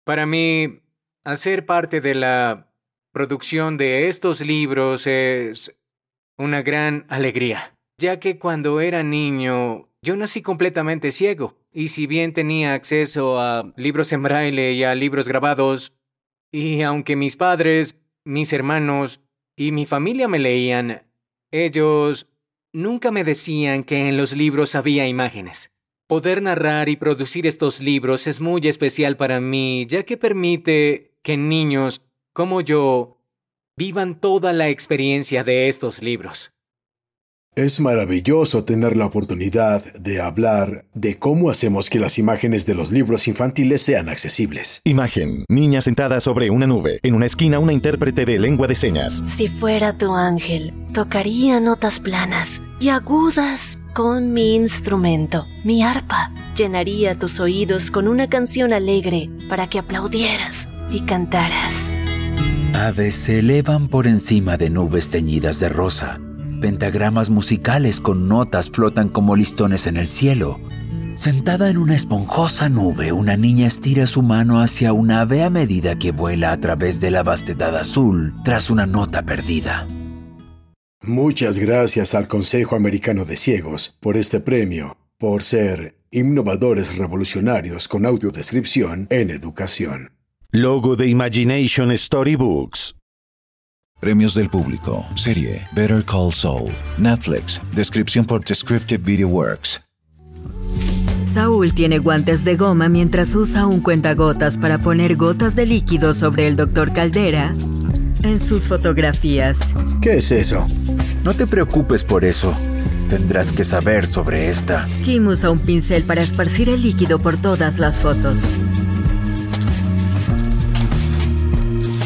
[0.04, 0.82] Para mí,
[1.24, 2.74] hacer parte de la
[3.12, 5.80] producción de estos libros es
[6.38, 12.34] una gran alegría ya que cuando era niño yo nací completamente ciego, y si bien
[12.34, 15.94] tenía acceso a libros en braille y a libros grabados,
[16.52, 19.22] y aunque mis padres, mis hermanos
[19.56, 21.04] y mi familia me leían,
[21.50, 22.28] ellos
[22.74, 25.72] nunca me decían que en los libros había imágenes.
[26.08, 31.38] Poder narrar y producir estos libros es muy especial para mí, ya que permite que
[31.38, 32.02] niños
[32.34, 33.18] como yo
[33.78, 36.54] vivan toda la experiencia de estos libros.
[37.56, 42.92] Es maravilloso tener la oportunidad de hablar de cómo hacemos que las imágenes de los
[42.92, 44.82] libros infantiles sean accesibles.
[44.86, 45.46] Imagen.
[45.50, 47.00] Niña sentada sobre una nube.
[47.04, 49.22] En una esquina una intérprete de lengua de señas.
[49.28, 56.32] Si fuera tu ángel, tocaría notas planas y agudas con mi instrumento, mi arpa.
[56.58, 61.92] Llenaría tus oídos con una canción alegre para que aplaudieras y cantaras.
[62.74, 66.20] Aves se elevan por encima de nubes teñidas de rosa
[66.64, 70.62] Pentagramas musicales con notas flotan como listones en el cielo.
[71.18, 76.00] Sentada en una esponjosa nube, una niña estira su mano hacia un ave a medida
[76.00, 79.90] que vuela a través de la vastedad azul tras una nota perdida.
[81.02, 88.06] Muchas gracias al Consejo Americano de Ciegos por este premio, por ser innovadores revolucionarios con
[88.06, 90.14] audiodescripción en educación.
[90.50, 92.96] Logo de Imagination Storybooks.
[94.04, 95.06] Premios del público.
[95.16, 96.70] Serie Better Call Saul.
[96.98, 97.62] Netflix.
[97.74, 99.80] Descripción por Descriptive Video Works.
[101.26, 106.48] Saúl tiene guantes de goma mientras usa un cuentagotas para poner gotas de líquido sobre
[106.48, 107.56] el doctor Caldera
[108.24, 109.74] en sus fotografías.
[110.02, 110.68] ¿Qué es eso?
[111.24, 112.54] No te preocupes por eso.
[113.10, 114.86] Tendrás que saber sobre esta.
[115.06, 118.42] Kim usa un pincel para esparcir el líquido por todas las fotos.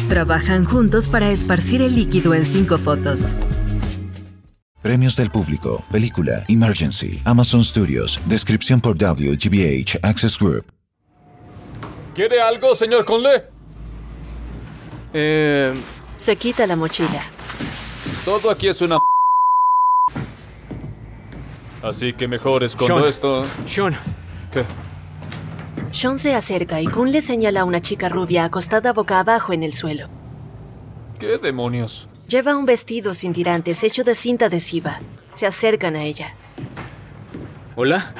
[0.08, 3.34] Trabajan juntos para esparcir el líquido en cinco fotos.
[4.82, 5.84] Premios del público.
[5.92, 7.20] Película Emergency.
[7.24, 8.20] Amazon Studios.
[8.26, 10.64] Descripción por WGBH Access Group.
[12.14, 13.42] ¿Quiere algo, señor Conley?
[15.12, 15.74] Eh,
[16.16, 17.22] Se quita la mochila.
[18.24, 18.98] Todo aquí es una...
[21.82, 23.08] Así que mejor escondo Sean.
[23.08, 23.44] esto.
[23.66, 23.96] Sean,
[24.52, 24.64] ¿Qué?
[25.92, 29.62] Sean se acerca y Kun le señala a una chica rubia acostada boca abajo en
[29.62, 30.08] el suelo.
[31.18, 32.08] ¿Qué demonios?
[32.28, 35.00] Lleva un vestido sin tirantes hecho de cinta adhesiva.
[35.34, 36.34] Se acercan a ella.
[37.76, 38.12] hola.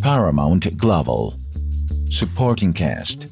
[0.00, 1.34] Paramount Global.
[2.08, 3.26] Supporting Cast.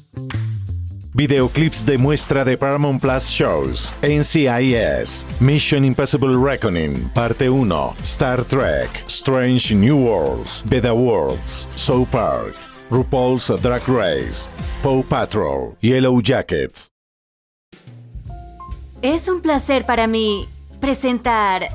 [1.17, 8.87] Videoclips de muestra de Paramount Plus Shows, NCIS, Mission Impossible Reckoning, Parte 1, Star Trek,
[9.07, 12.55] Strange New Worlds, Beta Worlds, South Park,
[12.91, 14.47] RuPaul's Drag Race,
[14.83, 16.89] Paw Patrol, Yellow Jackets.
[19.01, 20.45] Es un placer para mí
[20.79, 21.69] presentar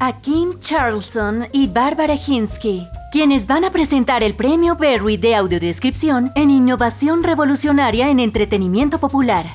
[0.00, 6.30] a Kim Charlson y Barbara Hinsky, quienes van a presentar el premio Berry de audiodescripción
[6.34, 9.46] en innovación revolucionaria en entretenimiento popular.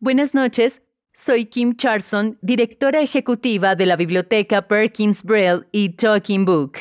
[0.00, 0.82] Buenas noches,
[1.14, 6.78] soy Kim Charlson, directora ejecutiva de la biblioteca Perkins Braille y Talking Book,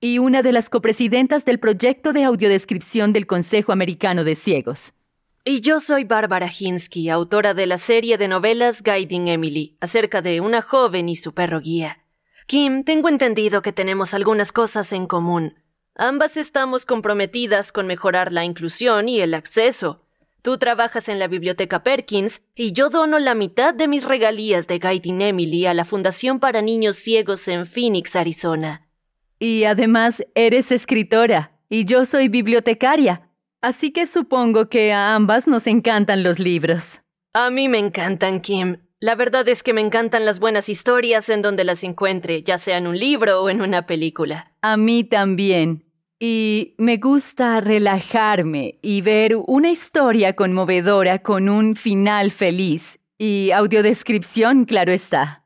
[0.00, 4.92] y una de las copresidentas del proyecto de audiodescripción del Consejo Americano de Ciegos.
[5.50, 10.42] Y yo soy Bárbara Hinsky, autora de la serie de novelas Guiding Emily, acerca de
[10.42, 12.04] una joven y su perro guía.
[12.46, 15.54] Kim, tengo entendido que tenemos algunas cosas en común.
[15.94, 20.04] Ambas estamos comprometidas con mejorar la inclusión y el acceso.
[20.42, 24.78] Tú trabajas en la biblioteca Perkins y yo dono la mitad de mis regalías de
[24.78, 28.86] Guiding Emily a la Fundación para Niños Ciegos en Phoenix, Arizona.
[29.38, 33.27] Y además eres escritora, y yo soy bibliotecaria,
[33.60, 37.00] así que supongo que a ambas nos encantan los libros.
[37.34, 38.78] A mí me encantan, Kim.
[39.00, 42.78] La verdad es que me encantan las buenas historias en donde las encuentre, ya sea
[42.78, 44.52] en un libro o en una película.
[44.60, 45.84] A mí también.
[46.18, 52.98] Y me gusta relajarme y ver una historia conmovedora con un final feliz.
[53.18, 55.44] Y audiodescripción, claro está.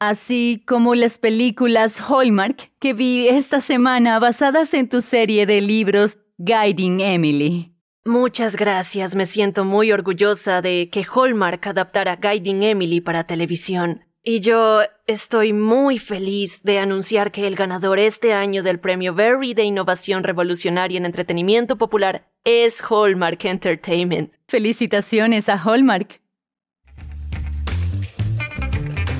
[0.00, 6.18] Así como las películas Hallmark que vi esta semana basadas en tu serie de libros
[6.38, 7.72] Guiding Emily.
[8.04, 14.04] Muchas gracias, me siento muy orgullosa de que Hallmark adaptara Guiding Emily para televisión.
[14.24, 19.54] Y yo estoy muy feliz de anunciar que el ganador este año del premio Berry
[19.54, 24.32] de Innovación Revolucionaria en Entretenimiento Popular es Hallmark Entertainment.
[24.48, 26.20] Felicitaciones a Hallmark.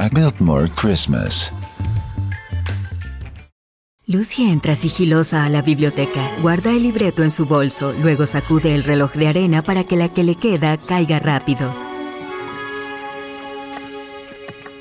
[0.01, 1.53] A Biltmore Christmas.
[4.07, 8.85] Lucy entra sigilosa a la biblioteca, guarda el libreto en su bolso, luego sacude el
[8.85, 11.75] reloj de arena para que la que le queda caiga rápido.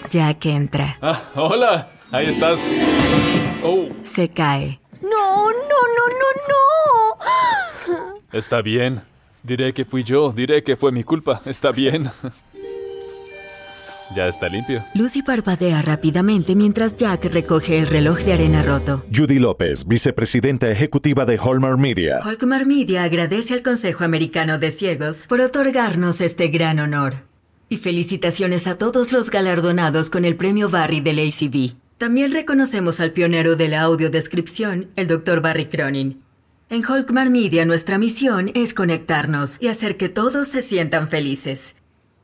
[0.09, 0.97] Jack entra.
[1.01, 1.89] Ah, hola.
[2.11, 2.67] Ahí estás.
[3.63, 4.79] Oh, Se cae.
[5.01, 8.19] No, no, no, no, no.
[8.33, 9.01] está bien.
[9.41, 11.41] Diré que fui yo, diré que fue mi culpa.
[11.45, 12.11] Está bien.
[14.15, 14.83] Ya está limpio.
[14.93, 19.05] Lucy parpadea rápidamente mientras Jack recoge el reloj de arena roto.
[19.13, 22.19] Judy López, vicepresidenta ejecutiva de Hallmark Media.
[22.23, 27.15] Holcomar Media agradece al Consejo Americano de Ciegos por otorgarnos este gran honor.
[27.69, 31.75] Y felicitaciones a todos los galardonados con el premio Barry del ACB.
[31.97, 35.41] También reconocemos al pionero de la audiodescripción, el Dr.
[35.41, 36.21] Barry Cronin.
[36.69, 41.75] En Holkmar Media nuestra misión es conectarnos y hacer que todos se sientan felices.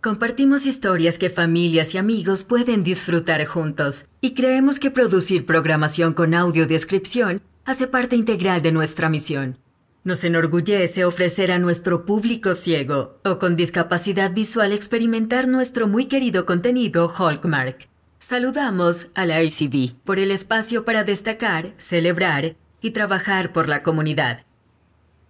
[0.02, 6.34] Compartimos historias que familias y amigos pueden disfrutar juntos y creemos que producir programación con
[6.34, 9.58] audiodescripción hace parte integral de nuestra misión.
[10.06, 16.46] Nos enorgullece ofrecer a nuestro público ciego o con discapacidad visual experimentar nuestro muy querido
[16.46, 17.90] contenido Hallmark.
[18.20, 24.46] Saludamos a la ACB por el espacio para destacar, celebrar y trabajar por la comunidad.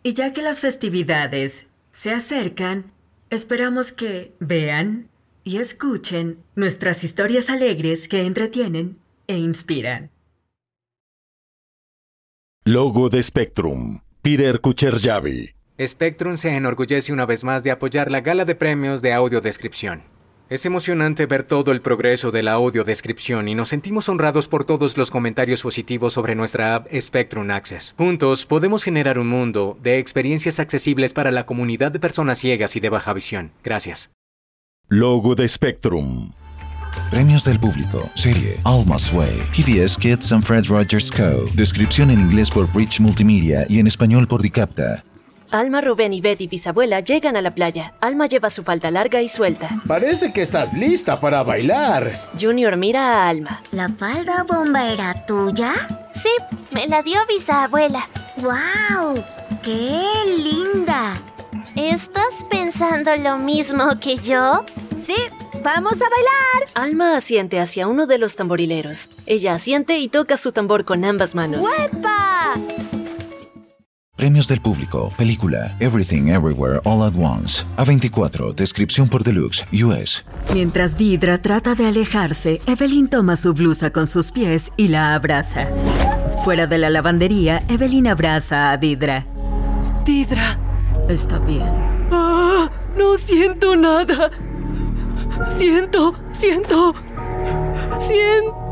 [0.04, 2.92] Y ya que las festividades se acercan,
[3.30, 5.10] esperamos que vean
[5.44, 10.12] y escuchen nuestras historias alegres que entretienen e inspiran.
[12.66, 14.02] Logo de Spectrum.
[14.22, 15.52] Peter Kucherjavi.
[15.80, 20.04] Spectrum se enorgullece una vez más de apoyar la gala de premios de audiodescripción.
[20.50, 24.98] Es emocionante ver todo el progreso de la audiodescripción y nos sentimos honrados por todos
[24.98, 27.94] los comentarios positivos sobre nuestra app Spectrum Access.
[28.00, 32.80] Juntos podemos generar un mundo de experiencias accesibles para la comunidad de personas ciegas y
[32.80, 33.52] de baja visión.
[33.64, 34.10] Gracias.
[34.88, 36.32] Logo de Spectrum.
[37.12, 38.10] Premios del público.
[38.16, 39.44] Serie Alma's Way.
[39.56, 41.46] PBS Kids and Fred Rogers Co.
[41.54, 45.04] Descripción en inglés por Bridge Multimedia y en español por Dicapta.
[45.52, 47.94] Alma, Rubén y Betty, bisabuela, llegan a la playa.
[48.02, 49.70] Alma lleva su falda larga y suelta.
[49.88, 52.22] Parece que estás lista para bailar.
[52.40, 53.62] Junior mira a Alma.
[53.72, 55.74] ¿La falda bomba era tuya?
[56.22, 56.30] Sí,
[56.72, 58.08] me la dio bisabuela.
[58.38, 59.24] ¡Wow!
[59.64, 60.04] ¡Qué
[60.38, 61.16] linda!
[61.76, 64.64] ¿Estás pensando lo mismo que yo?
[65.04, 65.16] Sí,
[65.64, 66.70] vamos a bailar.
[66.76, 69.10] Alma asiente hacia uno de los tamborileros.
[69.26, 71.66] Ella asiente y toca su tambor con ambas manos.
[71.66, 72.54] ¡Huepa!
[74.20, 75.14] Premios del público.
[75.16, 77.66] Película Everything Everywhere All at Once.
[77.78, 78.54] A24.
[78.54, 79.66] Descripción por Deluxe.
[79.72, 80.26] US.
[80.54, 85.70] Mientras Didra trata de alejarse, Evelyn toma su blusa con sus pies y la abraza.
[86.44, 89.24] Fuera de la lavandería, Evelyn abraza a Didra.
[90.04, 90.60] Didra.
[91.08, 91.64] Está bien.
[92.12, 94.32] Ah, no siento nada.
[95.56, 96.94] Siento, siento,
[98.02, 98.69] siento.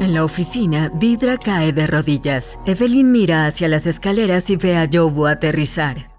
[0.00, 2.58] En la oficina, Didra cae de rodillas.
[2.66, 6.10] Evelyn mira hacia las escaleras y ve a Jobu aterrizar.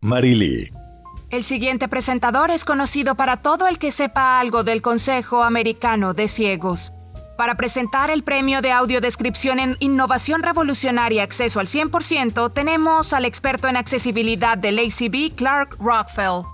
[0.00, 0.70] Marily.
[1.30, 6.28] El siguiente presentador es conocido para todo el que sepa algo del Consejo Americano de
[6.28, 6.92] Ciegos.
[7.36, 13.66] Para presentar el premio de audiodescripción en Innovación Revolucionaria Acceso al 100%, tenemos al experto
[13.66, 16.44] en accesibilidad del ACB, Clark Rockfell.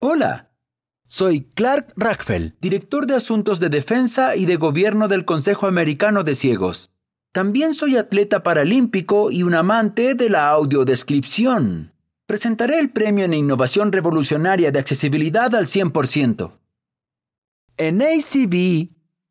[0.00, 0.50] Hola,
[1.14, 6.34] soy Clark Rackfell, director de Asuntos de Defensa y de Gobierno del Consejo Americano de
[6.34, 6.90] Ciegos.
[7.32, 11.92] También soy atleta paralímpico y un amante de la audiodescripción.
[12.26, 16.50] Presentaré el premio en Innovación Revolucionaria de Accesibilidad al 100%.
[17.76, 18.88] En ACB,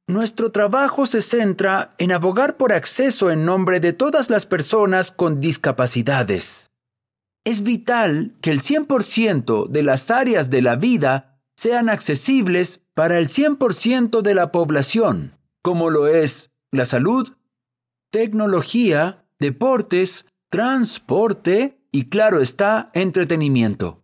[0.07, 5.41] nuestro trabajo se centra en abogar por acceso en nombre de todas las personas con
[5.41, 6.71] discapacidades.
[7.43, 13.29] Es vital que el 100% de las áreas de la vida sean accesibles para el
[13.29, 17.33] 100% de la población, como lo es la salud,
[18.11, 24.03] tecnología, deportes, transporte y, claro está, entretenimiento.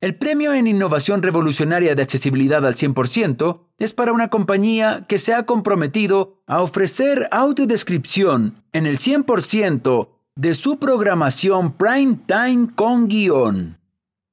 [0.00, 5.34] El premio en Innovación Revolucionaria de Accesibilidad al 100% es para una compañía que se
[5.34, 13.80] ha comprometido a ofrecer audiodescripción en el 100% de su programación prime time con guion.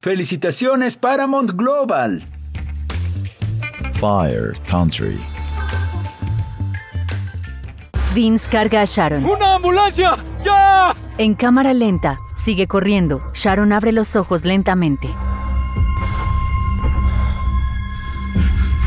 [0.01, 2.23] Felicitaciones Paramount Global.
[3.99, 5.17] Fire Country.
[8.13, 9.25] Vince carga a Sharon.
[9.25, 10.17] ¡Una ambulancia!
[10.43, 10.95] ¡Ya!
[11.17, 13.21] En cámara lenta, sigue corriendo.
[13.33, 15.09] Sharon abre los ojos lentamente.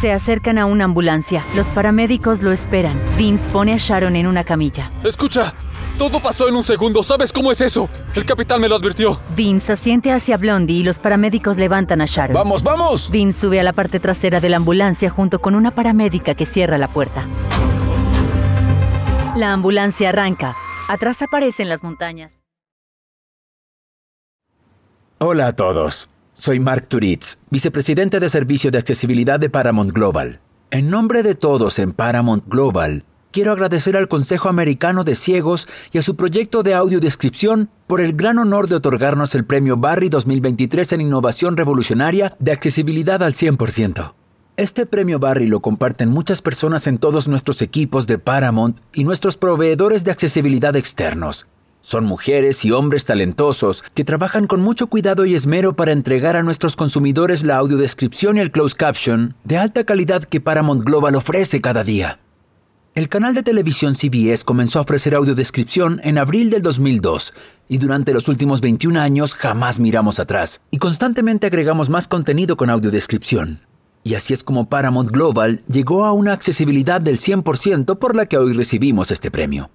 [0.00, 1.44] Se acercan a una ambulancia.
[1.56, 2.96] Los paramédicos lo esperan.
[3.16, 4.92] Vince pone a Sharon en una camilla.
[5.02, 5.54] Escucha,
[5.98, 7.02] todo pasó en un segundo.
[7.02, 7.90] ¿Sabes cómo es eso?
[8.14, 9.20] El capitán me lo advirtió.
[9.36, 12.34] Vince asiente hacia Blondie y los paramédicos levantan a Sharon.
[12.34, 13.10] ¡Vamos, vamos!
[13.10, 16.78] Vince sube a la parte trasera de la ambulancia junto con una paramédica que cierra
[16.78, 17.26] la puerta.
[19.36, 20.56] La ambulancia arranca.
[20.88, 22.40] Atrás aparecen las montañas.
[25.18, 26.08] Hola a todos.
[26.32, 30.40] Soy Mark Turitz, vicepresidente de Servicio de Accesibilidad de Paramount Global.
[30.70, 35.98] En nombre de todos en Paramount Global, quiero agradecer al Consejo Americano de Ciegos y
[35.98, 40.92] a su proyecto de audiodescripción por el gran honor de otorgarnos el premio Barry 2023
[40.92, 44.12] en Innovación Revolucionaria de Accesibilidad al 100%.
[44.56, 49.36] Este premio Barry lo comparten muchas personas en todos nuestros equipos de Paramount y nuestros
[49.36, 51.46] proveedores de accesibilidad externos.
[51.80, 56.42] Son mujeres y hombres talentosos que trabajan con mucho cuidado y esmero para entregar a
[56.42, 61.60] nuestros consumidores la audiodescripción y el closed caption de alta calidad que Paramount Global ofrece
[61.60, 62.18] cada día.
[62.94, 67.32] El canal de televisión CBS comenzó a ofrecer audiodescripción en abril del 2002
[67.68, 72.70] y durante los últimos 21 años jamás miramos atrás y constantemente agregamos más contenido con
[72.70, 73.60] audiodescripción.
[74.02, 78.38] Y así es como Paramount Global llegó a una accesibilidad del 100% por la que
[78.38, 79.70] hoy recibimos este premio.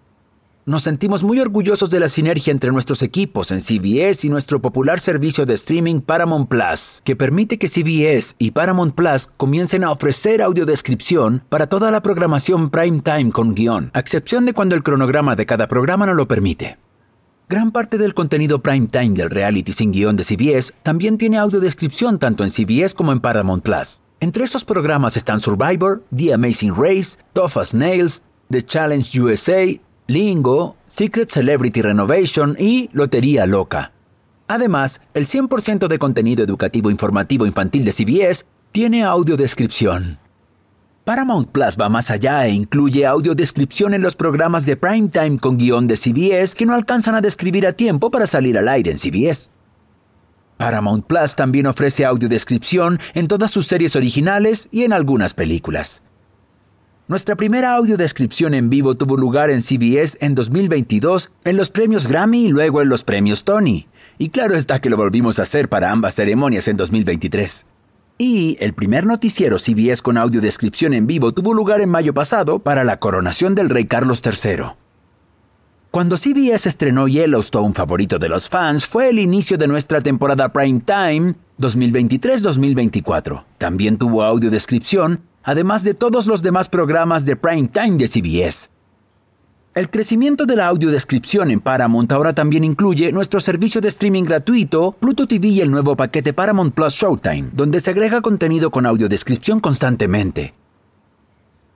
[0.66, 5.02] Nos sentimos muy orgullosos de la sinergia entre nuestros equipos en CBS y nuestro popular
[5.02, 10.42] servicio de streaming Paramount Plus, que permite que CBS y Paramount Plus comiencen a ofrecer
[10.42, 15.36] audiodescripción para toda la programación prime time con guion, a excepción de cuando el cronograma
[15.36, 16.78] de cada programa no lo permite.
[17.50, 22.20] Gran parte del contenido prime time del reality sin guion de CBS también tiene audiodescripción
[22.20, 24.02] tanto en CBS como en Paramount Plus.
[24.22, 29.78] Entre esos programas están Survivor, The Amazing Race, Tough as Nails, The Challenge USA,
[30.08, 33.94] Lingo, Secret Celebrity Renovation y Lotería Loca.
[34.48, 38.44] Además, el 100% de contenido educativo informativo infantil de CBS
[38.74, 40.20] tiene audiodescripción.
[41.06, 45.88] Paramount Plus va más allá e incluye audiodescripción en los programas de primetime con guion
[45.88, 49.50] de CBS que no alcanzan a describir a tiempo para salir al aire en CBS.
[50.58, 56.03] Paramount Plus también ofrece audiodescripción en todas sus series originales y en algunas películas.
[57.10, 62.46] Nuestra primera audiodescripción en vivo tuvo lugar en CBS en 2022 en los premios Grammy
[62.46, 63.88] y luego en los premios Tony.
[64.18, 67.66] Y claro está que lo volvimos a hacer para ambas ceremonias en 2023.
[68.20, 72.86] Y el primer noticiero CBS con audiodescripción en vivo tuvo lugar en mayo pasado para
[72.86, 74.68] la coronación del rey Carlos III.
[75.92, 80.80] Cuando CBS estrenó Yellowstone, favorito de los fans, fue el inicio de nuestra temporada prime
[80.86, 83.44] time 2023-2024.
[83.58, 88.70] También tuvo audiodescripción además de todos los demás programas de prime time de CBS.
[89.76, 94.92] El crecimiento de la audiodescripción en Paramount ahora también incluye nuestro servicio de streaming gratuito,
[94.92, 99.60] Pluto TV y el nuevo paquete Paramount Plus Showtime, donde se agrega contenido con audiodescripción
[99.60, 100.54] constantemente.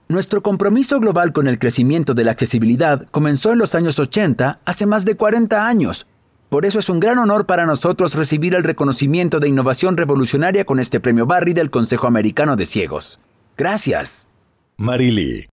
[0.06, 4.86] Nuestro compromiso global con el crecimiento de la accesibilidad comenzó en los años 80, hace
[4.86, 6.06] más de 40 años.
[6.48, 10.78] Por eso es un gran honor para nosotros recibir el reconocimiento de innovación revolucionaria con
[10.78, 13.18] este premio Barry del Consejo Americano de Ciegos.
[13.58, 14.28] Gracias.
[14.76, 15.48] Marily.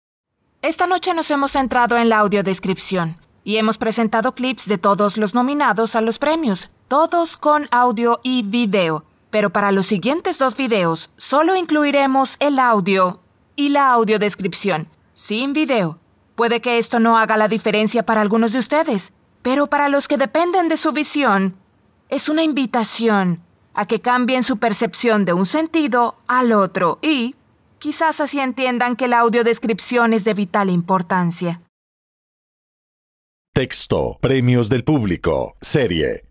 [0.61, 5.35] Esta noche nos hemos centrado en la audiodescripción y hemos presentado clips de todos los
[5.35, 9.05] nominados a los premios, todos con audio y video.
[9.31, 13.21] Pero para los siguientes dos videos solo incluiremos el audio
[13.55, 16.01] y la audiodescripción, sin video.
[16.35, 20.17] Puede que esto no haga la diferencia para algunos de ustedes, pero para los que
[20.17, 21.55] dependen de su visión,
[22.09, 23.43] es una invitación
[23.75, 27.37] a que cambien su percepción de un sentido al otro y,
[27.83, 31.63] Quizás así entiendan que la audiodescripción es de vital importancia.
[33.53, 34.19] Texto.
[34.21, 35.57] Premios del público.
[35.61, 36.23] Serie.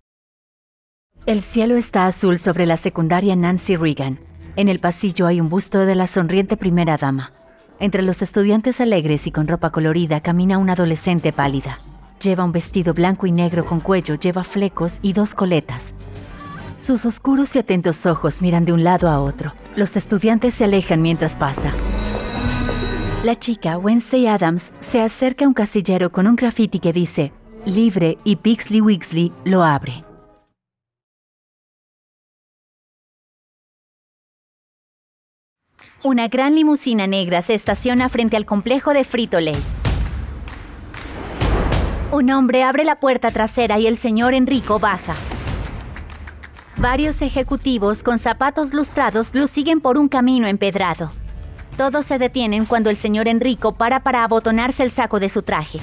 [1.25, 4.17] El cielo está azul sobre la secundaria Nancy Reagan.
[4.55, 7.33] En el pasillo hay un busto de la sonriente primera dama.
[7.81, 11.79] Entre los estudiantes alegres y con ropa colorida camina una adolescente pálida.
[12.23, 15.95] Lleva un vestido blanco y negro con cuello, lleva flecos y dos coletas.
[16.81, 19.53] Sus oscuros y atentos ojos miran de un lado a otro.
[19.75, 21.71] Los estudiantes se alejan mientras pasa.
[23.23, 27.33] La chica, Wednesday Adams, se acerca a un casillero con un graffiti que dice,
[27.67, 30.03] libre y Pixley Wixley lo abre.
[36.03, 39.55] Una gran limusina negra se estaciona frente al complejo de Frito-Lay.
[42.11, 45.13] Un hombre abre la puerta trasera y el señor Enrico baja.
[46.81, 51.11] Varios ejecutivos con zapatos lustrados lo siguen por un camino empedrado.
[51.77, 55.79] Todos se detienen cuando el señor Enrico para para abotonarse el saco de su traje.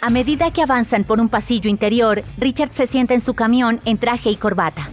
[0.00, 3.98] A medida que avanzan por un pasillo interior, Richard se sienta en su camión en
[3.98, 4.88] traje y corbata.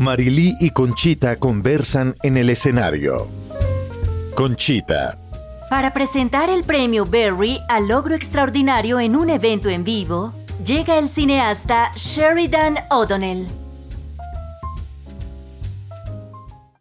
[0.00, 3.28] Marilí y Conchita conversan en el escenario.
[4.34, 5.27] Conchita.
[5.70, 10.32] Para presentar el premio Berry al logro extraordinario en un evento en vivo,
[10.64, 13.46] llega el cineasta Sheridan O'Donnell.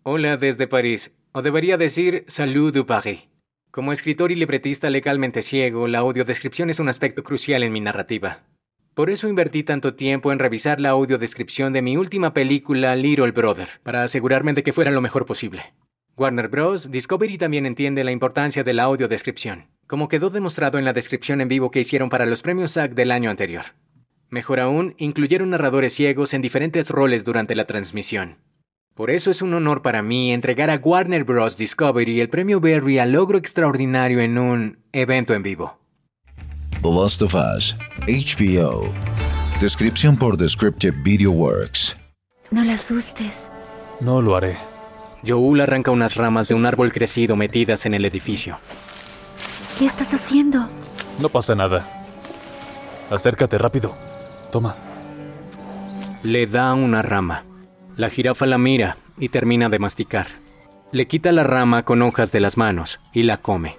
[0.03, 3.27] Hola desde París, o debería decir Salut du Paris.
[3.71, 8.39] Como escritor y libretista legalmente ciego, la audiodescripción es un aspecto crucial en mi narrativa.
[8.93, 13.67] Por eso invertí tanto tiempo en revisar la audiodescripción de mi última película Little Brother,
[13.83, 15.73] para asegurarme de que fuera lo mejor posible.
[16.17, 16.89] Warner Bros.
[16.89, 21.47] Discovery también entiende la importancia de la audiodescripción, como quedó demostrado en la descripción en
[21.47, 23.65] vivo que hicieron para los premios SAG del año anterior.
[24.29, 28.37] Mejor aún, incluyeron narradores ciegos en diferentes roles durante la transmisión.
[28.95, 31.55] Por eso es un honor para mí entregar a Warner Bros.
[31.55, 35.77] Discovery el premio Berry al logro extraordinario en un evento en vivo.
[36.81, 37.75] The Lost of Us,
[38.07, 38.91] HBO.
[39.61, 41.95] Descripción por Descriptive Video Works.
[42.49, 43.51] No la asustes.
[44.01, 44.57] No lo haré.
[45.27, 48.57] Joel arranca unas ramas de un árbol crecido metidas en el edificio.
[49.77, 50.67] ¿Qué estás haciendo?
[51.19, 51.85] No pasa nada.
[53.11, 53.95] Acércate rápido.
[54.51, 54.75] Toma.
[56.23, 57.43] Le da una rama.
[57.95, 60.27] La jirafa la mira y termina de masticar.
[60.91, 63.77] Le quita la rama con hojas de las manos y la come.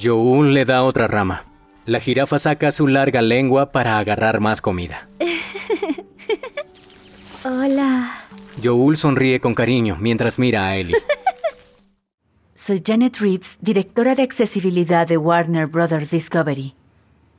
[0.00, 1.44] Joel le da otra rama.
[1.86, 5.08] La jirafa saca su larga lengua para agarrar más comida.
[7.44, 8.21] Hola.
[8.62, 10.96] Joel sonríe con cariño mientras mira a Ellie.
[12.54, 16.74] Soy Janet Reeds, directora de accesibilidad de Warner Brothers Discovery.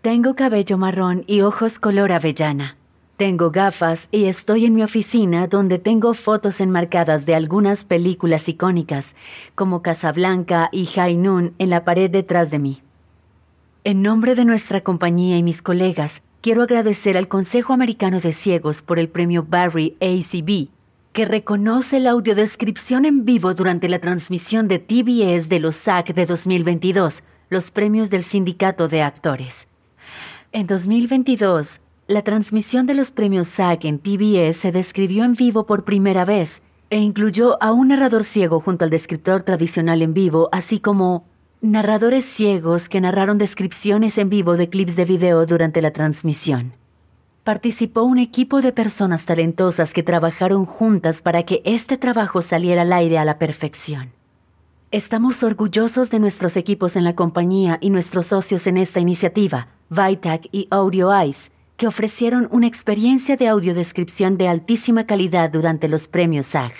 [0.02, 2.76] Tengo cabello marrón y ojos color avellana.
[3.16, 9.16] Tengo gafas y estoy en mi oficina donde tengo fotos enmarcadas de algunas películas icónicas,
[9.56, 12.82] como Casablanca y High Noon en la pared detrás de mí.
[13.86, 18.82] En nombre de nuestra compañía y mis colegas, quiero agradecer al Consejo Americano de Ciegos
[18.82, 20.73] por el premio Barry ACB,
[21.14, 26.26] que reconoce la audiodescripción en vivo durante la transmisión de TBS de los SAC de
[26.26, 29.68] 2022, los premios del Sindicato de Actores.
[30.52, 35.86] En 2022, la transmisión de los premios SAG en TBS se describió en vivo por
[35.86, 40.80] primera vez e incluyó a un narrador ciego junto al descriptor tradicional en vivo, así
[40.80, 41.26] como
[41.62, 46.74] narradores ciegos que narraron descripciones en vivo de clips de video durante la transmisión.
[47.44, 52.94] Participó un equipo de personas talentosas que trabajaron juntas para que este trabajo saliera al
[52.94, 54.14] aire a la perfección.
[54.92, 60.48] Estamos orgullosos de nuestros equipos en la compañía y nuestros socios en esta iniciativa, Vitac
[60.54, 66.46] y Audio Eyes, que ofrecieron una experiencia de audiodescripción de altísima calidad durante los premios
[66.46, 66.72] SAG.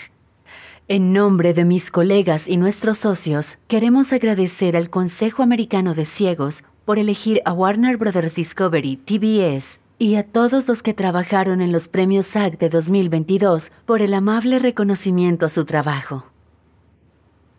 [0.88, 6.64] En nombre de mis colegas y nuestros socios, queremos agradecer al Consejo Americano de Ciegos
[6.86, 11.88] por elegir a Warner Brothers Discovery, TBS, y a todos los que trabajaron en los
[11.88, 16.26] premios SAG de 2022 por el amable reconocimiento a su trabajo.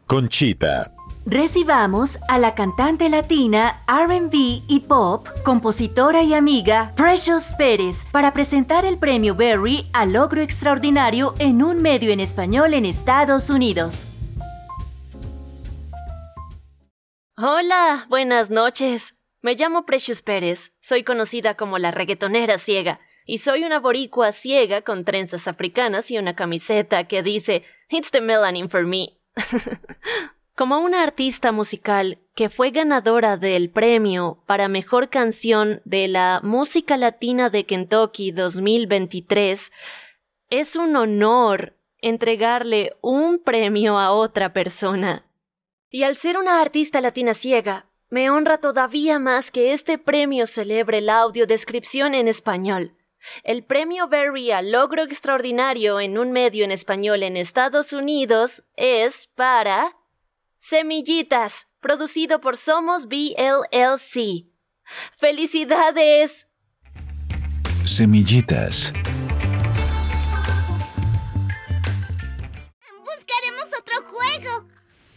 [0.07, 0.91] Conchita.
[1.25, 8.85] Recibamos a la cantante latina, RB y pop, compositora y amiga Precious Pérez para presentar
[8.85, 14.05] el premio Berry a logro extraordinario en un medio en español en Estados Unidos.
[17.37, 19.15] Hola, buenas noches.
[19.45, 24.81] Me llamo Precious Pérez, soy conocida como la reggaetonera ciega, y soy una boricua ciega
[24.81, 29.19] con trenzas africanas y una camiseta que dice It's the melanin for me.
[30.55, 36.97] Como una artista musical que fue ganadora del premio para mejor canción de la música
[36.97, 39.71] latina de Kentucky 2023,
[40.49, 45.23] es un honor entregarle un premio a otra persona.
[45.91, 47.85] Y al ser una artista latina ciega,
[48.15, 52.95] me honra todavía más que este premio celebre la audiodescripción en español.
[53.43, 59.27] El premio Berry a logro extraordinario en un medio en español en Estados Unidos es
[59.35, 59.97] para
[60.57, 64.45] Semillitas, producido por Somos BLLC.
[65.11, 66.47] ¡Felicidades!
[67.83, 68.93] Semillitas.
[73.03, 74.64] Buscaremos otro juego.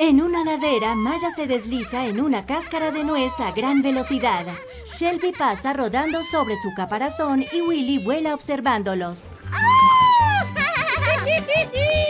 [0.01, 4.47] En una ladera, Maya se desliza en una cáscara de nuez a gran velocidad.
[4.87, 9.31] Shelby pasa rodando sobre su caparazón y Willy vuela observándolos.
[9.51, 9.79] ¡Ay!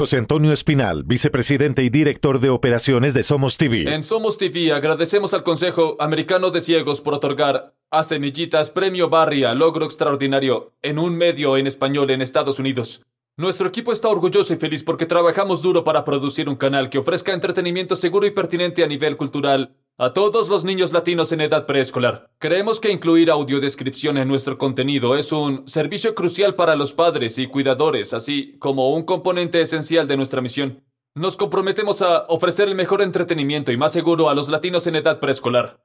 [0.00, 3.82] José Antonio Espinal, vicepresidente y director de operaciones de Somos TV.
[3.92, 9.44] En Somos TV agradecemos al Consejo Americano de Ciegos por otorgar a Semillitas Premio Barry
[9.44, 13.02] a Logro Extraordinario en un medio en español en Estados Unidos.
[13.36, 17.34] Nuestro equipo está orgulloso y feliz porque trabajamos duro para producir un canal que ofrezca
[17.34, 22.30] entretenimiento seguro y pertinente a nivel cultural a todos los niños latinos en edad preescolar.
[22.38, 27.46] Creemos que incluir audiodescripción en nuestro contenido es un servicio crucial para los padres y
[27.46, 30.82] cuidadores, así como un componente esencial de nuestra misión.
[31.14, 35.20] Nos comprometemos a ofrecer el mejor entretenimiento y más seguro a los latinos en edad
[35.20, 35.84] preescolar.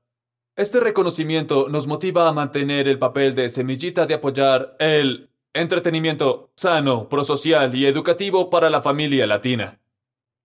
[0.56, 7.10] Este reconocimiento nos motiva a mantener el papel de semillita de apoyar el entretenimiento sano,
[7.10, 9.82] prosocial y educativo para la familia latina.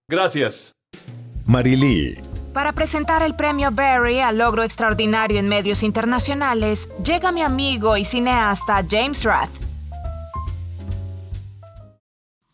[0.09, 0.75] Gracias.
[1.47, 2.19] Marilí.
[2.53, 8.05] Para presentar el premio Barry a logro extraordinario en medios internacionales, llega mi amigo y
[8.05, 9.51] cineasta James Rath.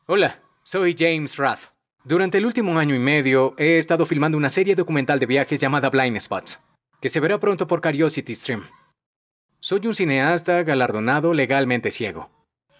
[0.04, 1.70] Hola, soy James Rath.
[2.04, 5.88] Durante el último año y medio he estado filmando una serie documental de viajes llamada
[5.88, 6.60] Blind Spots,
[7.00, 8.64] que se verá pronto por Curiosity Stream.
[9.60, 12.30] Soy un cineasta galardonado legalmente ciego.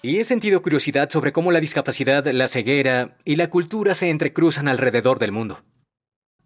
[0.03, 4.69] Y he sentido curiosidad sobre cómo la discapacidad, la ceguera y la cultura se entrecruzan
[4.69, 5.63] alrededor del mundo.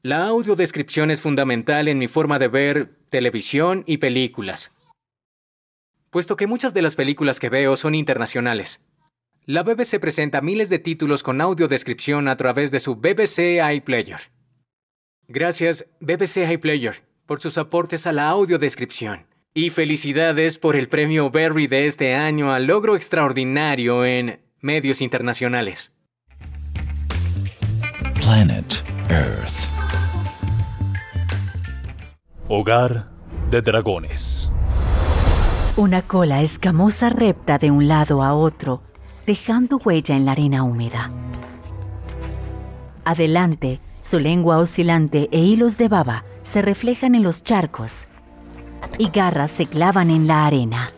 [0.02, 4.72] La audiodescripción es fundamental en mi forma de ver televisión y películas,
[6.08, 8.82] puesto que muchas de las películas que veo son internacionales.
[9.44, 14.20] La BBC presenta miles de títulos con audiodescripción a través de su BBC iPlayer.
[15.28, 19.26] Gracias BBC iPlayer por sus aportes a la audiodescripción.
[19.52, 25.92] Y felicidades por el premio Berry de este año al logro extraordinario en medios internacionales.
[28.14, 29.69] Planet Earth.
[32.52, 33.06] Hogar
[33.48, 34.50] de dragones.
[35.76, 38.82] Una cola escamosa repta de un lado a otro,
[39.24, 41.12] dejando huella en la arena húmeda.
[43.04, 48.08] Adelante, su lengua oscilante e hilos de baba se reflejan en los charcos
[48.98, 50.90] y garras se clavan en la arena.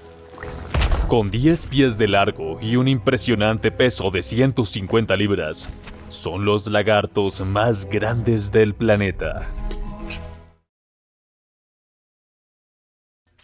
[1.07, 5.69] Con 10 pies de largo y un impresionante peso de 150 libras,
[6.09, 9.49] son los lagartos más grandes del planeta.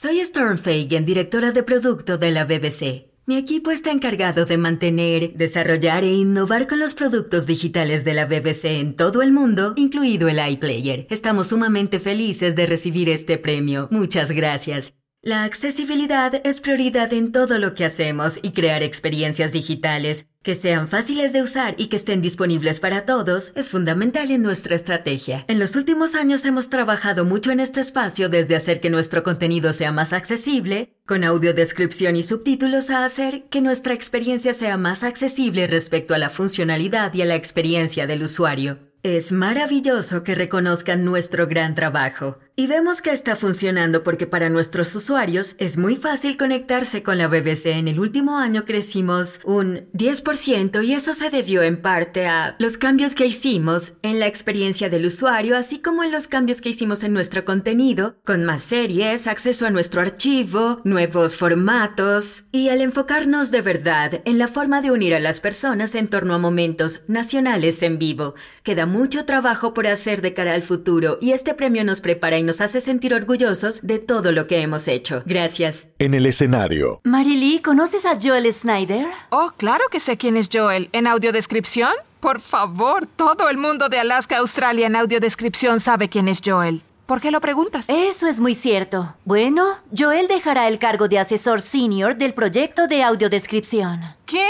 [0.00, 3.10] Soy Storm Fagan, directora de producto de la BBC.
[3.26, 8.26] Mi equipo está encargado de mantener, desarrollar e innovar con los productos digitales de la
[8.26, 11.08] BBC en todo el mundo, incluido el iPlayer.
[11.10, 13.88] Estamos sumamente felices de recibir este premio.
[13.90, 14.94] Muchas gracias.
[15.20, 20.88] La accesibilidad es prioridad en todo lo que hacemos y crear experiencias digitales que sean
[20.88, 25.44] fáciles de usar y que estén disponibles para todos es fundamental en nuestra estrategia.
[25.46, 29.74] En los últimos años hemos trabajado mucho en este espacio desde hacer que nuestro contenido
[29.74, 35.66] sea más accesible, con audiodescripción y subtítulos a hacer que nuestra experiencia sea más accesible
[35.66, 38.78] respecto a la funcionalidad y a la experiencia del usuario.
[39.02, 42.38] Es maravilloso que reconozcan nuestro gran trabajo.
[42.60, 47.28] Y vemos que está funcionando porque para nuestros usuarios es muy fácil conectarse con la
[47.28, 47.66] BBC.
[47.66, 52.76] En el último año crecimos un 10% y eso se debió en parte a los
[52.76, 57.04] cambios que hicimos en la experiencia del usuario, así como en los cambios que hicimos
[57.04, 63.52] en nuestro contenido, con más series, acceso a nuestro archivo, nuevos formatos y al enfocarnos
[63.52, 67.84] de verdad en la forma de unir a las personas en torno a momentos nacionales
[67.84, 68.34] en vivo.
[68.64, 72.47] Queda mucho trabajo por hacer de cara al futuro y este premio nos prepara y
[72.48, 75.22] nos hace sentir orgullosos de todo lo que hemos hecho.
[75.26, 75.88] Gracias.
[75.98, 79.06] En el escenario, Marily, ¿conoces a Joel Snyder?
[79.28, 80.88] Oh, claro que sé quién es Joel.
[80.92, 81.92] ¿En audiodescripción?
[82.20, 86.82] Por favor, todo el mundo de Alaska, Australia en audiodescripción sabe quién es Joel.
[87.04, 87.84] ¿Por qué lo preguntas?
[87.88, 89.14] Eso es muy cierto.
[89.26, 94.00] Bueno, Joel dejará el cargo de asesor senior del proyecto de audiodescripción.
[94.24, 94.48] ¿Qué?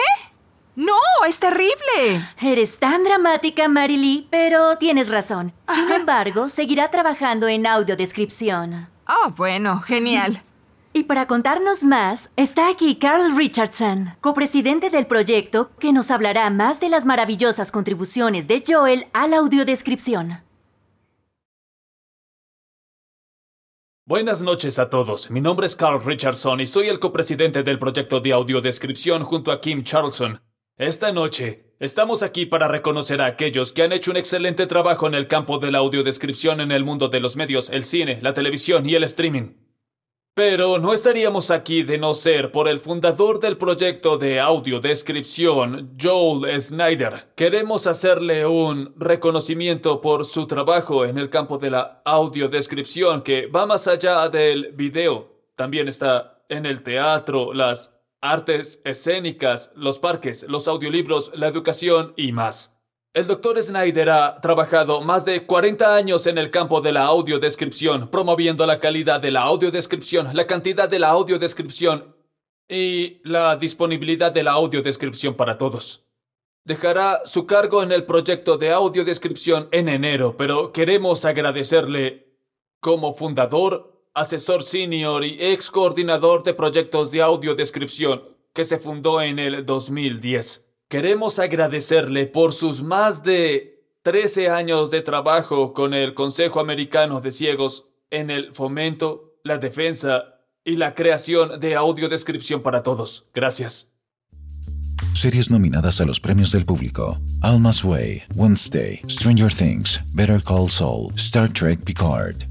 [0.79, 0.95] ¡No!
[1.27, 2.25] ¡Es terrible!
[2.41, 5.53] Eres tan dramática, Marily, pero tienes razón.
[5.75, 8.89] Sin embargo, seguirá trabajando en audiodescripción.
[9.09, 10.45] Oh, bueno, genial.
[10.93, 16.79] Y para contarnos más, está aquí Carl Richardson, copresidente del proyecto, que nos hablará más
[16.79, 20.45] de las maravillosas contribuciones de Joel a la audiodescripción.
[24.07, 25.29] Buenas noches a todos.
[25.29, 29.61] Mi nombre es Carl Richardson y soy el copresidente del proyecto de audiodescripción junto a
[29.61, 30.41] Kim Charlson.
[30.79, 35.15] Esta noche estamos aquí para reconocer a aquellos que han hecho un excelente trabajo en
[35.15, 38.89] el campo de la audiodescripción en el mundo de los medios, el cine, la televisión
[38.89, 39.55] y el streaming.
[40.35, 46.61] Pero no estaríamos aquí de no ser por el fundador del proyecto de audiodescripción, Joel
[46.61, 47.31] Snyder.
[47.35, 53.67] Queremos hacerle un reconocimiento por su trabajo en el campo de la audiodescripción que va
[53.67, 55.27] más allá del video.
[55.57, 62.33] También está en el teatro, las artes escénicas, los parques, los audiolibros, la educación y
[62.33, 62.75] más.
[63.15, 63.63] El Dr.
[63.63, 68.79] Snyder ha trabajado más de 40 años en el campo de la audiodescripción, promoviendo la
[68.81, 72.15] calidad de la audiodescripción, la cantidad de la audiodescripción
[72.69, 76.05] y la disponibilidad de la audiodescripción para todos.
[76.65, 82.37] Dejará su cargo en el proyecto de audiodescripción en enero, pero queremos agradecerle
[82.81, 89.39] como fundador asesor senior y ex coordinador de proyectos de audiodescripción, que se fundó en
[89.39, 90.67] el 2010.
[90.89, 97.31] Queremos agradecerle por sus más de 13 años de trabajo con el Consejo Americano de
[97.31, 103.27] Ciegos en el fomento, la defensa y la creación de audiodescripción para todos.
[103.35, 103.91] Gracias.
[105.15, 111.13] Series nominadas a los premios del público: Alma's Way, Wednesday, Stranger Things, Better Call Saul,
[111.17, 112.48] Star Trek Picard.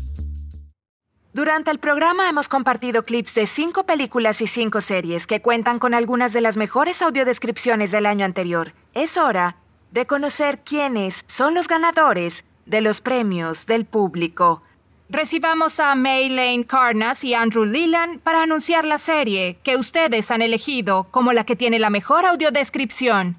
[1.37, 5.93] Durante el programa hemos compartido clips de cinco películas y cinco series que cuentan con
[5.93, 8.73] algunas de las mejores audiodescripciones del año anterior.
[8.95, 9.57] Es hora
[9.91, 14.63] de conocer quiénes son los ganadores de los premios del público.
[15.09, 20.41] Recibamos a May Lane Carnas y Andrew Leland para anunciar la serie que ustedes han
[20.41, 23.37] elegido como la que tiene la mejor audiodescripción.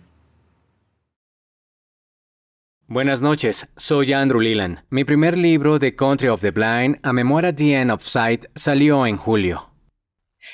[2.91, 4.79] Buenas noches, soy Andrew Leland.
[4.89, 8.47] Mi primer libro, The Country of the Blind, A Memoir at the End of Sight,
[8.55, 9.69] salió en julio.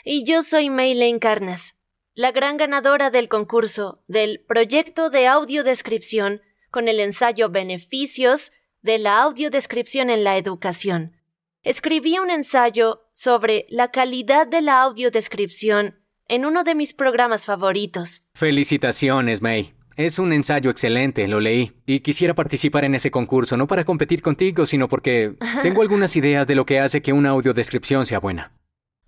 [0.05, 1.77] Y yo soy Maylene Carnas,
[2.13, 8.51] la gran ganadora del concurso del proyecto de audiodescripción con el ensayo Beneficios
[8.83, 11.15] de la audiodescripción en la educación.
[11.63, 18.27] Escribí un ensayo sobre la calidad de la audiodescripción en uno de mis programas favoritos.
[18.35, 19.73] Felicitaciones, May.
[19.97, 21.73] Es un ensayo excelente, lo leí.
[21.87, 26.47] Y quisiera participar en ese concurso, no para competir contigo, sino porque tengo algunas ideas
[26.47, 28.53] de lo que hace que una audiodescripción sea buena.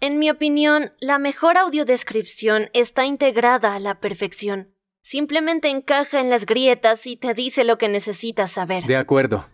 [0.01, 4.75] En mi opinión, la mejor audiodescripción está integrada a la perfección.
[5.01, 8.85] Simplemente encaja en las grietas y te dice lo que necesitas saber.
[8.85, 9.47] De acuerdo.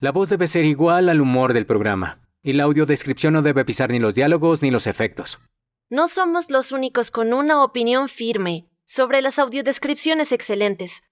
[0.00, 2.20] La voz debe ser igual al humor del programa.
[2.42, 5.40] Y la audiodescripción no debe pisar ni los diálogos ni los efectos.
[5.88, 11.02] No somos los únicos con una opinión firme sobre las audiodescripciones excelentes.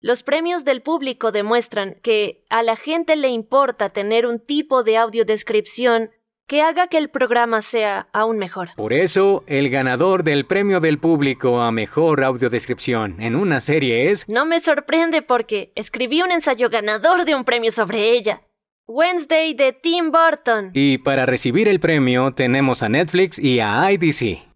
[0.00, 4.96] Los premios del público demuestran que a la gente le importa tener un tipo de
[4.96, 6.10] audiodescripción
[6.46, 8.70] que haga que el programa sea aún mejor.
[8.76, 14.26] Por eso, el ganador del premio del público a mejor audiodescripción en una serie es...
[14.28, 18.42] No me sorprende porque escribí un ensayo ganador de un premio sobre ella.
[18.86, 20.70] Wednesday de Tim Burton.
[20.72, 24.47] Y para recibir el premio tenemos a Netflix y a IDC.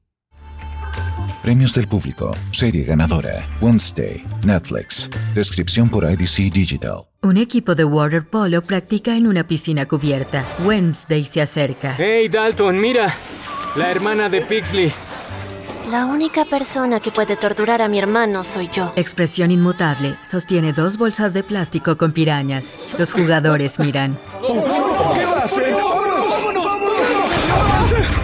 [1.43, 2.31] Premios del público.
[2.53, 3.45] Serie ganadora.
[3.61, 4.25] Wednesday.
[4.45, 5.11] Netflix.
[5.35, 7.05] Descripción por IDC Digital.
[7.23, 10.45] Un equipo de water polo practica en una piscina cubierta.
[10.65, 11.97] Wednesday se acerca.
[11.99, 13.13] ¡Hey, Dalton, mira!
[13.75, 14.93] La hermana de Pixley.
[15.91, 18.93] La única persona que puede torturar a mi hermano soy yo.
[18.95, 20.15] Expresión inmutable.
[20.23, 22.73] Sostiene dos bolsas de plástico con pirañas.
[22.99, 24.17] Los jugadores miran.
[24.41, 25.75] ¿Qué hace?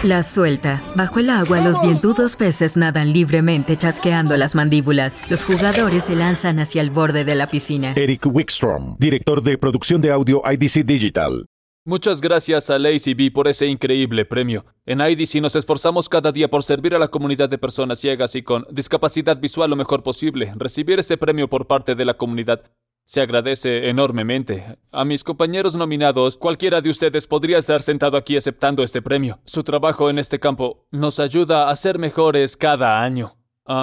[0.04, 0.80] La suelta.
[0.94, 5.28] Bajo el agua, los dientudos peces nadan libremente chasqueando las mandíbulas.
[5.28, 7.94] Los jugadores se lanzan hacia el borde de la piscina.
[7.96, 11.46] Eric Wickstrom, director de producción de audio IDC Digital.
[11.84, 14.64] Muchas gracias a Lazy B por ese increíble premio.
[14.86, 18.42] En IDC nos esforzamos cada día por servir a la comunidad de personas ciegas y
[18.42, 20.52] con discapacidad visual lo mejor posible.
[20.56, 22.62] Recibir este premio por parte de la comunidad
[23.08, 24.76] se agradece enormemente.
[24.92, 29.38] A mis compañeros nominados, cualquiera de ustedes podría estar sentado aquí aceptando este premio.
[29.46, 33.34] Su trabajo en este campo nos ayuda a ser mejores cada año.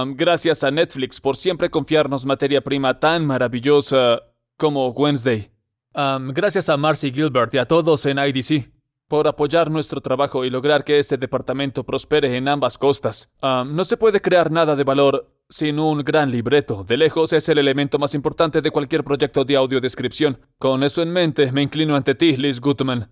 [0.09, 4.21] Gracias a Netflix por siempre confiarnos materia prima tan maravillosa
[4.57, 5.49] como Wednesday.
[5.95, 8.69] Gracias a Marcy Gilbert y a todos en IDC
[9.07, 13.31] por apoyar nuestro trabajo y lograr que este departamento prospere en ambas costas.
[13.41, 16.83] No se puede crear nada de valor sin un gran libreto.
[16.83, 20.39] De lejos es el elemento más importante de cualquier proyecto de audiodescripción.
[20.57, 23.09] Con eso en mente, me inclino ante ti, Liz Gutman.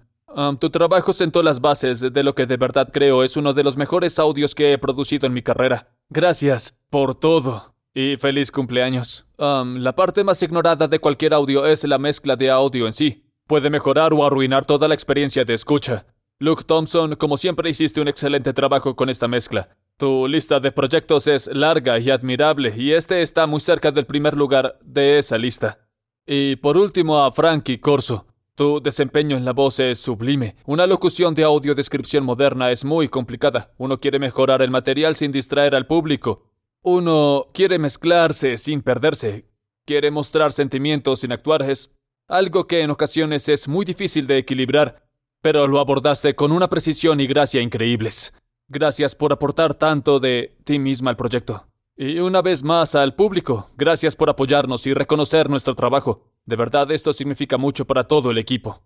[0.60, 3.78] Tu trabajo sentó las bases de lo que de verdad creo es uno de los
[3.78, 5.96] mejores audios que he producido en mi carrera.
[6.10, 7.76] Gracias por todo.
[7.94, 9.28] Y feliz cumpleaños.
[9.38, 13.24] Um, la parte más ignorada de cualquier audio es la mezcla de audio en sí.
[13.46, 16.08] Puede mejorar o arruinar toda la experiencia de escucha.
[16.40, 19.70] Luke Thompson, como siempre hiciste un excelente trabajo con esta mezcla.
[19.98, 24.36] Tu lista de proyectos es larga y admirable, y este está muy cerca del primer
[24.36, 25.80] lugar de esa lista.
[26.26, 28.26] Y por último a Frankie Corso.
[28.56, 30.56] Tu desempeño en la voz es sublime.
[30.66, 33.72] Una locución de audiodescripción moderna es muy complicada.
[33.78, 36.52] Uno quiere mejorar el material sin distraer al público.
[36.84, 39.48] Uno quiere mezclarse sin perderse.
[39.86, 41.64] Quiere mostrar sentimientos sin actuar.
[41.64, 41.96] Es
[42.28, 45.04] algo que en ocasiones es muy difícil de equilibrar,
[45.42, 48.34] pero lo abordaste con una precisión y gracia increíbles.
[48.74, 51.68] Gracias por aportar tanto de ti misma al proyecto.
[51.96, 56.24] Y una vez más al público, gracias por apoyarnos y reconocer nuestro trabajo.
[56.46, 58.82] De verdad, esto significa mucho para todo el equipo.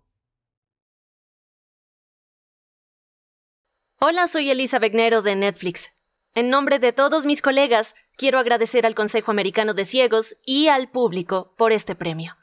[4.02, 5.94] Hola, soy Elisa Begnero de Netflix.
[6.36, 10.92] En nombre de todos mis colegas, quiero agradecer al Consejo Americano de Ciegos y al
[10.92, 12.36] público por este premio.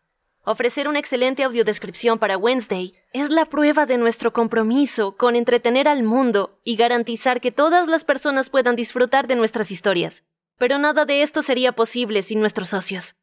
[0.47, 6.03] Ofrecer una excelente audiodescripción para Wednesday es la prueba de nuestro compromiso con entretener al
[6.03, 10.22] mundo y garantizar que todas las personas puedan disfrutar de nuestras historias.
[10.59, 13.14] Pero nada de esto sería posible sin nuestros socios.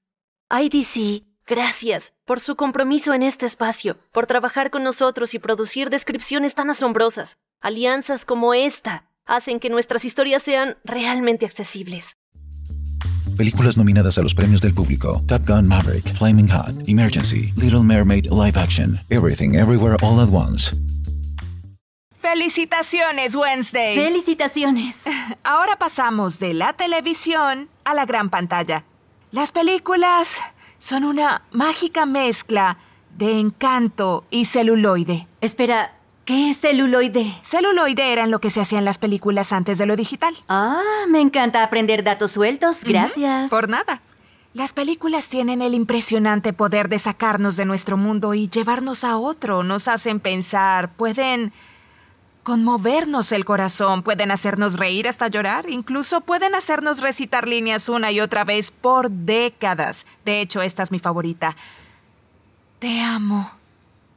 [0.50, 6.56] IDC, gracias por su compromiso en este espacio, por trabajar con nosotros y producir descripciones
[6.56, 7.38] tan asombrosas.
[7.60, 12.18] Alianzas como esta hacen que nuestras historias sean realmente accesibles.
[13.42, 18.28] Películas nominadas a los premios del público: Top Gun Maverick, Flaming Hot, Emergency, Little Mermaid
[18.28, 20.76] Live Action, Everything Everywhere All at Once.
[22.14, 23.96] Felicitaciones, Wednesday.
[23.96, 24.98] Felicitaciones.
[25.44, 28.86] Ahora pasamos de la televisión a la gran pantalla.
[29.32, 30.38] Las películas
[30.78, 32.78] son una mágica mezcla
[33.18, 35.28] de encanto y celuloide.
[35.42, 37.34] Espera, ¿qué es celuloide?
[37.44, 40.36] Celuloide era en lo que se hacían las películas antes de lo digital.
[40.48, 42.84] Ah, me encanta aprender datos sueltos.
[42.84, 43.50] Gracias.
[43.50, 44.02] Por nada.
[44.54, 49.64] Las películas tienen el impresionante poder de sacarnos de nuestro mundo y llevarnos a otro.
[49.64, 51.54] Nos hacen pensar, pueden
[52.44, 58.20] conmovernos el corazón, pueden hacernos reír hasta llorar, incluso pueden hacernos recitar líneas una y
[58.20, 60.06] otra vez por décadas.
[60.26, 61.56] De hecho, esta es mi favorita.
[62.80, 63.50] Te amo.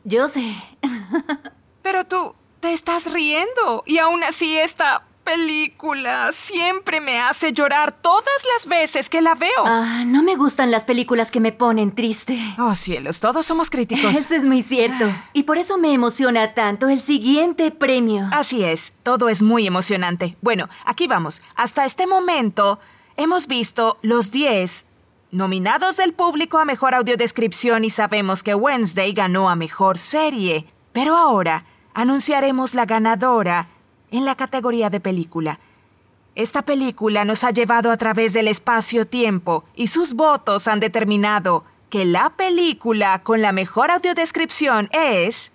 [0.03, 0.57] Yo sé.
[1.85, 8.25] Pero tú te estás riendo y aún así esta película siempre me hace llorar todas
[8.55, 9.67] las veces que la veo.
[9.67, 12.39] Ah, no me gustan las películas que me ponen triste.
[12.59, 14.17] Oh, cielos, todos somos críticos.
[14.17, 15.05] Eso es muy cierto.
[15.35, 18.31] Y por eso me emociona tanto el siguiente premio.
[18.33, 20.39] Así es, todo es muy emocionante.
[20.41, 21.43] Bueno, aquí vamos.
[21.55, 22.81] Hasta este momento
[23.19, 24.87] hemos visto los 10
[25.33, 30.67] nominados del público a mejor audiodescripción y sabemos que Wednesday ganó a mejor serie.
[30.95, 33.69] Pero ahora anunciaremos la ganadora
[34.11, 35.59] en la categoría de película.
[36.35, 42.05] Esta película nos ha llevado a través del espacio-tiempo y sus votos han determinado que
[42.05, 45.53] la película con la mejor audiodescripción es...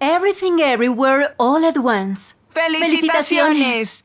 [0.00, 2.34] Everything Everywhere All at Once.
[2.50, 4.01] ¡Felicitaciones!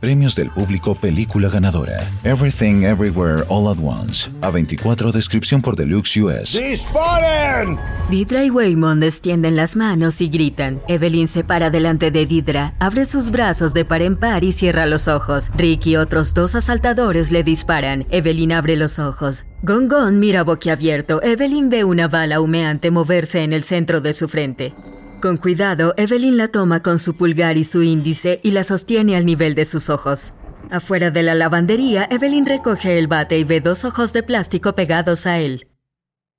[0.00, 2.08] Premios del público película ganadora.
[2.24, 4.30] Everything Everywhere All at Once.
[4.40, 6.58] A24 descripción por Deluxe US.
[6.58, 7.78] ¡Disparen!
[8.08, 10.80] Didra y Waymond extienden las manos y gritan.
[10.88, 14.86] Evelyn se para delante de Didra, abre sus brazos de par en par y cierra
[14.86, 15.50] los ojos.
[15.54, 18.06] Rick y otros dos asaltadores le disparan.
[18.10, 19.44] Evelyn abre los ojos.
[19.62, 21.22] Gon mira boquiabierto.
[21.22, 24.72] Evelyn ve una bala humeante moverse en el centro de su frente.
[25.20, 29.26] Con cuidado, Evelyn la toma con su pulgar y su índice y la sostiene al
[29.26, 30.32] nivel de sus ojos.
[30.70, 35.26] Afuera de la lavandería, Evelyn recoge el bate y ve dos ojos de plástico pegados
[35.26, 35.68] a él.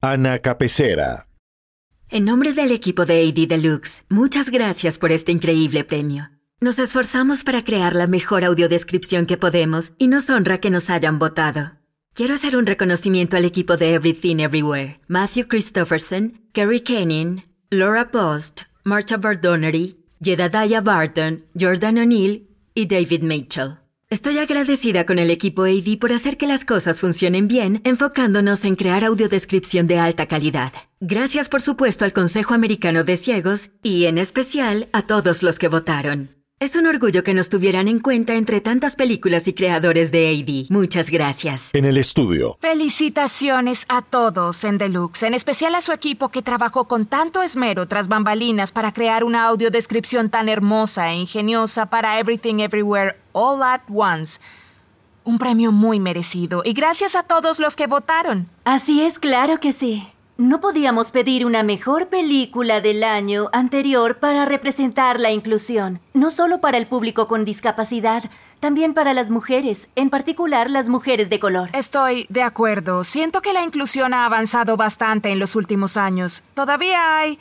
[0.01, 1.27] Ana Capecera.
[2.09, 6.31] En nombre del equipo de AD Deluxe, muchas gracias por este increíble premio.
[6.59, 11.19] Nos esforzamos para crear la mejor audiodescripción que podemos y nos honra que nos hayan
[11.19, 11.73] votado.
[12.15, 18.63] Quiero hacer un reconocimiento al equipo de Everything Everywhere, Matthew Christopherson, Kerry Kenyon, Laura Post,
[18.83, 23.77] Marcia Bardonery, Jedediah Barton, Jordan O'Neill y David Mitchell.
[24.09, 28.75] Estoy agradecida con el equipo AD por hacer que las cosas funcionen bien, enfocándonos en
[28.75, 30.73] crear audiodescripción de alta calidad.
[30.99, 35.69] Gracias por supuesto al Consejo Americano de Ciegos y en especial a todos los que
[35.69, 36.40] votaron.
[36.61, 40.71] Es un orgullo que nos tuvieran en cuenta entre tantas películas y creadores de AD.
[40.71, 41.71] Muchas gracias.
[41.73, 42.55] En el estudio.
[42.59, 47.87] Felicitaciones a todos en Deluxe, en especial a su equipo que trabajó con tanto esmero
[47.87, 53.81] tras bambalinas para crear una audiodescripción tan hermosa e ingeniosa para Everything Everywhere All at
[53.91, 54.39] Once.
[55.23, 58.47] Un premio muy merecido y gracias a todos los que votaron.
[58.65, 60.10] Así es, claro que sí.
[60.41, 66.59] No podíamos pedir una mejor película del año anterior para representar la inclusión, no solo
[66.59, 68.23] para el público con discapacidad,
[68.59, 71.69] también para las mujeres, en particular las mujeres de color.
[71.73, 73.03] Estoy de acuerdo.
[73.03, 76.41] Siento que la inclusión ha avanzado bastante en los últimos años.
[76.55, 77.37] Todavía hay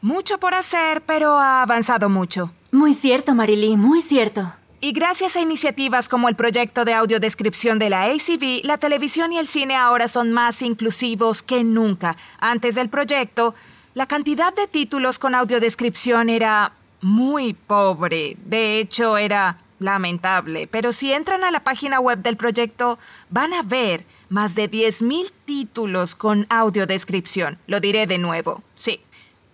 [0.00, 2.52] mucho por hacer, pero ha avanzado mucho.
[2.70, 4.52] Muy cierto, Marily, muy cierto.
[4.84, 9.38] Y gracias a iniciativas como el proyecto de audiodescripción de la ACB, la televisión y
[9.38, 12.18] el cine ahora son más inclusivos que nunca.
[12.38, 13.54] Antes del proyecto,
[13.94, 18.36] la cantidad de títulos con audiodescripción era muy pobre.
[18.44, 20.66] De hecho, era lamentable.
[20.66, 22.98] Pero si entran a la página web del proyecto,
[23.30, 27.56] van a ver más de 10.000 títulos con audiodescripción.
[27.66, 28.62] Lo diré de nuevo.
[28.74, 29.00] Sí,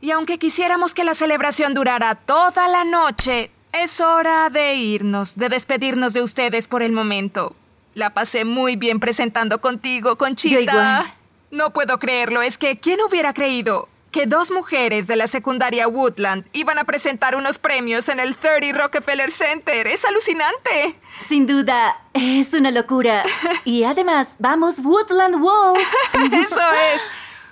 [0.01, 5.49] Y aunque quisiéramos que la celebración durara toda la noche, es hora de irnos, de
[5.49, 7.55] despedirnos de ustedes por el momento.
[7.97, 10.55] La pasé muy bien presentando contigo, Conchita.
[10.55, 11.15] Yo igual.
[11.51, 16.45] No puedo creerlo, es que ¿quién hubiera creído que dos mujeres de la secundaria Woodland
[16.53, 19.87] iban a presentar unos premios en el 30 Rockefeller Center?
[19.87, 21.01] Es alucinante.
[21.27, 23.25] Sin duda, es una locura.
[23.65, 25.87] Y además, vamos Woodland Wolves.
[26.13, 26.61] Eso
[26.95, 27.01] es.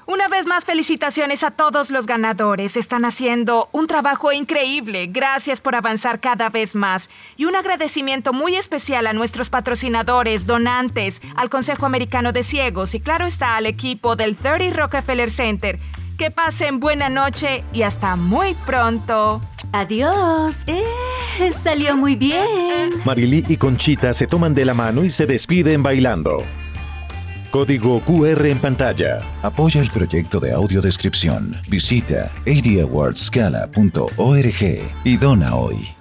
[0.07, 2.77] Una vez más, felicitaciones a todos los ganadores.
[2.77, 5.07] Están haciendo un trabajo increíble.
[5.07, 7.09] Gracias por avanzar cada vez más.
[7.37, 13.01] Y un agradecimiento muy especial a nuestros patrocinadores, donantes, al Consejo Americano de Ciegos y
[13.01, 15.79] claro está al equipo del 30 Rockefeller Center.
[16.19, 19.41] Que pasen buena noche y hasta muy pronto.
[19.73, 20.55] Adiós.
[20.67, 20.85] Eh,
[21.65, 22.91] salió muy bien.
[23.05, 26.45] Marilí y Conchita se toman de la mano y se despiden bailando.
[27.55, 29.19] Código QR en pantalla.
[29.41, 31.57] Apoya el proyecto de audiodescripción.
[31.69, 34.63] Visita adawardscala.org
[35.05, 35.94] y dona hoy.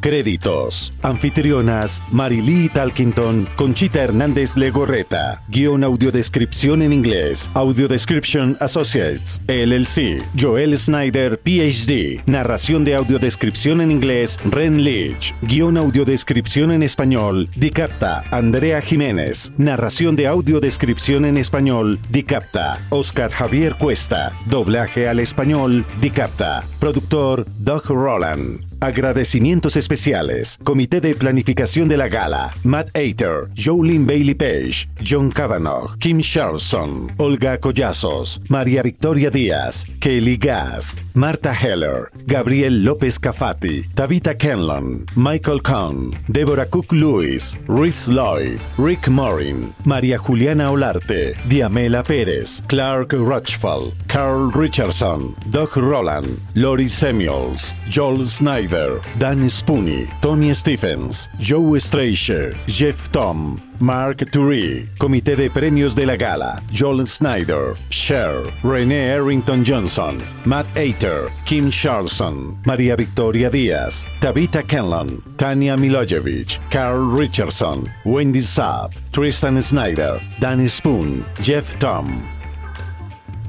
[0.00, 0.92] Créditos.
[1.02, 5.42] Anfitrionas Marilí Talkington, Conchita Hernández Legorreta.
[5.48, 7.50] Guión audiodescripción en inglés.
[7.54, 9.42] Audio Description Associates.
[9.46, 10.22] LLC.
[10.38, 12.22] Joel Snyder, PhD.
[12.26, 14.38] Narración de audiodescripción en inglés.
[14.44, 15.34] Ren Leach.
[15.42, 17.48] Guión audiodescripción en español.
[17.56, 18.24] Dicapta.
[18.30, 19.52] Andrea Jiménez.
[19.58, 21.98] Narración de audiodescripción en español.
[22.08, 22.78] Dicapta.
[22.90, 24.32] Oscar Javier Cuesta.
[24.46, 25.84] Doblaje al español.
[26.00, 26.64] Dicapta.
[26.78, 28.69] Productor Doug Roland.
[28.80, 30.58] Agradecimientos especiales.
[30.64, 32.50] Comité de Planificación de la Gala.
[32.64, 40.38] Matt Ater, Jolene Bailey Page, John Cavanaugh, Kim Charlson, Olga Collazos, María Victoria Díaz, Kelly
[40.38, 48.58] Gask, Marta Heller, Gabriel López Cafati, Tabitha Kenlon, Michael Kahn, Deborah Cook Lewis, Rhys Lloyd,
[48.78, 57.74] Rick Morin, María Juliana Olarte, Diamela Pérez, Clark Rochfall, Carl Richardson, Doug Roland, Lori Samuels,
[57.90, 65.94] Joel Snyder, Dan Spooney, Tony Stephens, Joe Stracher, Jeff Tom, Mark Turee, Comité de Premios
[65.94, 73.50] de la Gala, Joel Snyder, Cher, Renee Arrington Johnson, Matt Ater, Kim Charlson, María Victoria
[73.50, 82.22] Díaz, Tabitha Kenlon, Tania Milojevic, Carl Richardson, Wendy Saab, Tristan Snyder, Dan Spoon, Jeff Tom.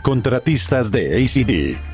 [0.02, 1.91] Contratistas de ACD.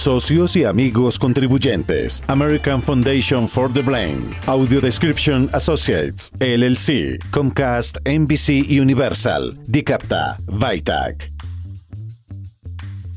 [0.00, 2.24] Socios y amigos contribuyentes.
[2.26, 4.34] American Foundation for the Blind.
[4.46, 6.32] Audio Description Associates.
[6.38, 7.18] LLC.
[7.30, 9.58] Comcast, NBC Universal.
[9.66, 10.38] Dicapta.
[10.46, 11.30] Vitac.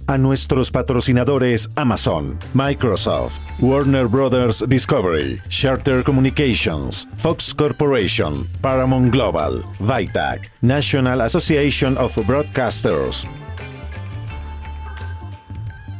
[0.08, 10.50] A nuestros patrocinadores Amazon, Microsoft, Warner Brothers Discovery, Charter Communications, Fox Corporation, Paramount Global, Vitac,
[10.62, 13.26] National Association of Broadcasters,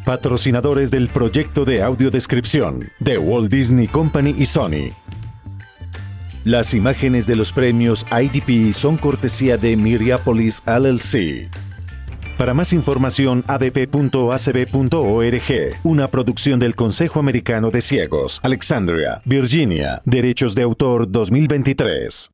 [0.06, 4.92] Patrocinadores del proyecto de audiodescripción de Walt Disney Company y Sony.
[6.44, 11.50] Las imágenes de los premios IDP son cortesía de Miriapolis LLC.
[12.38, 14.12] Para más información, adp.acb.org,
[15.84, 22.33] una producción del Consejo Americano de Ciegos, Alexandria, Virginia, Derechos de Autor 2023.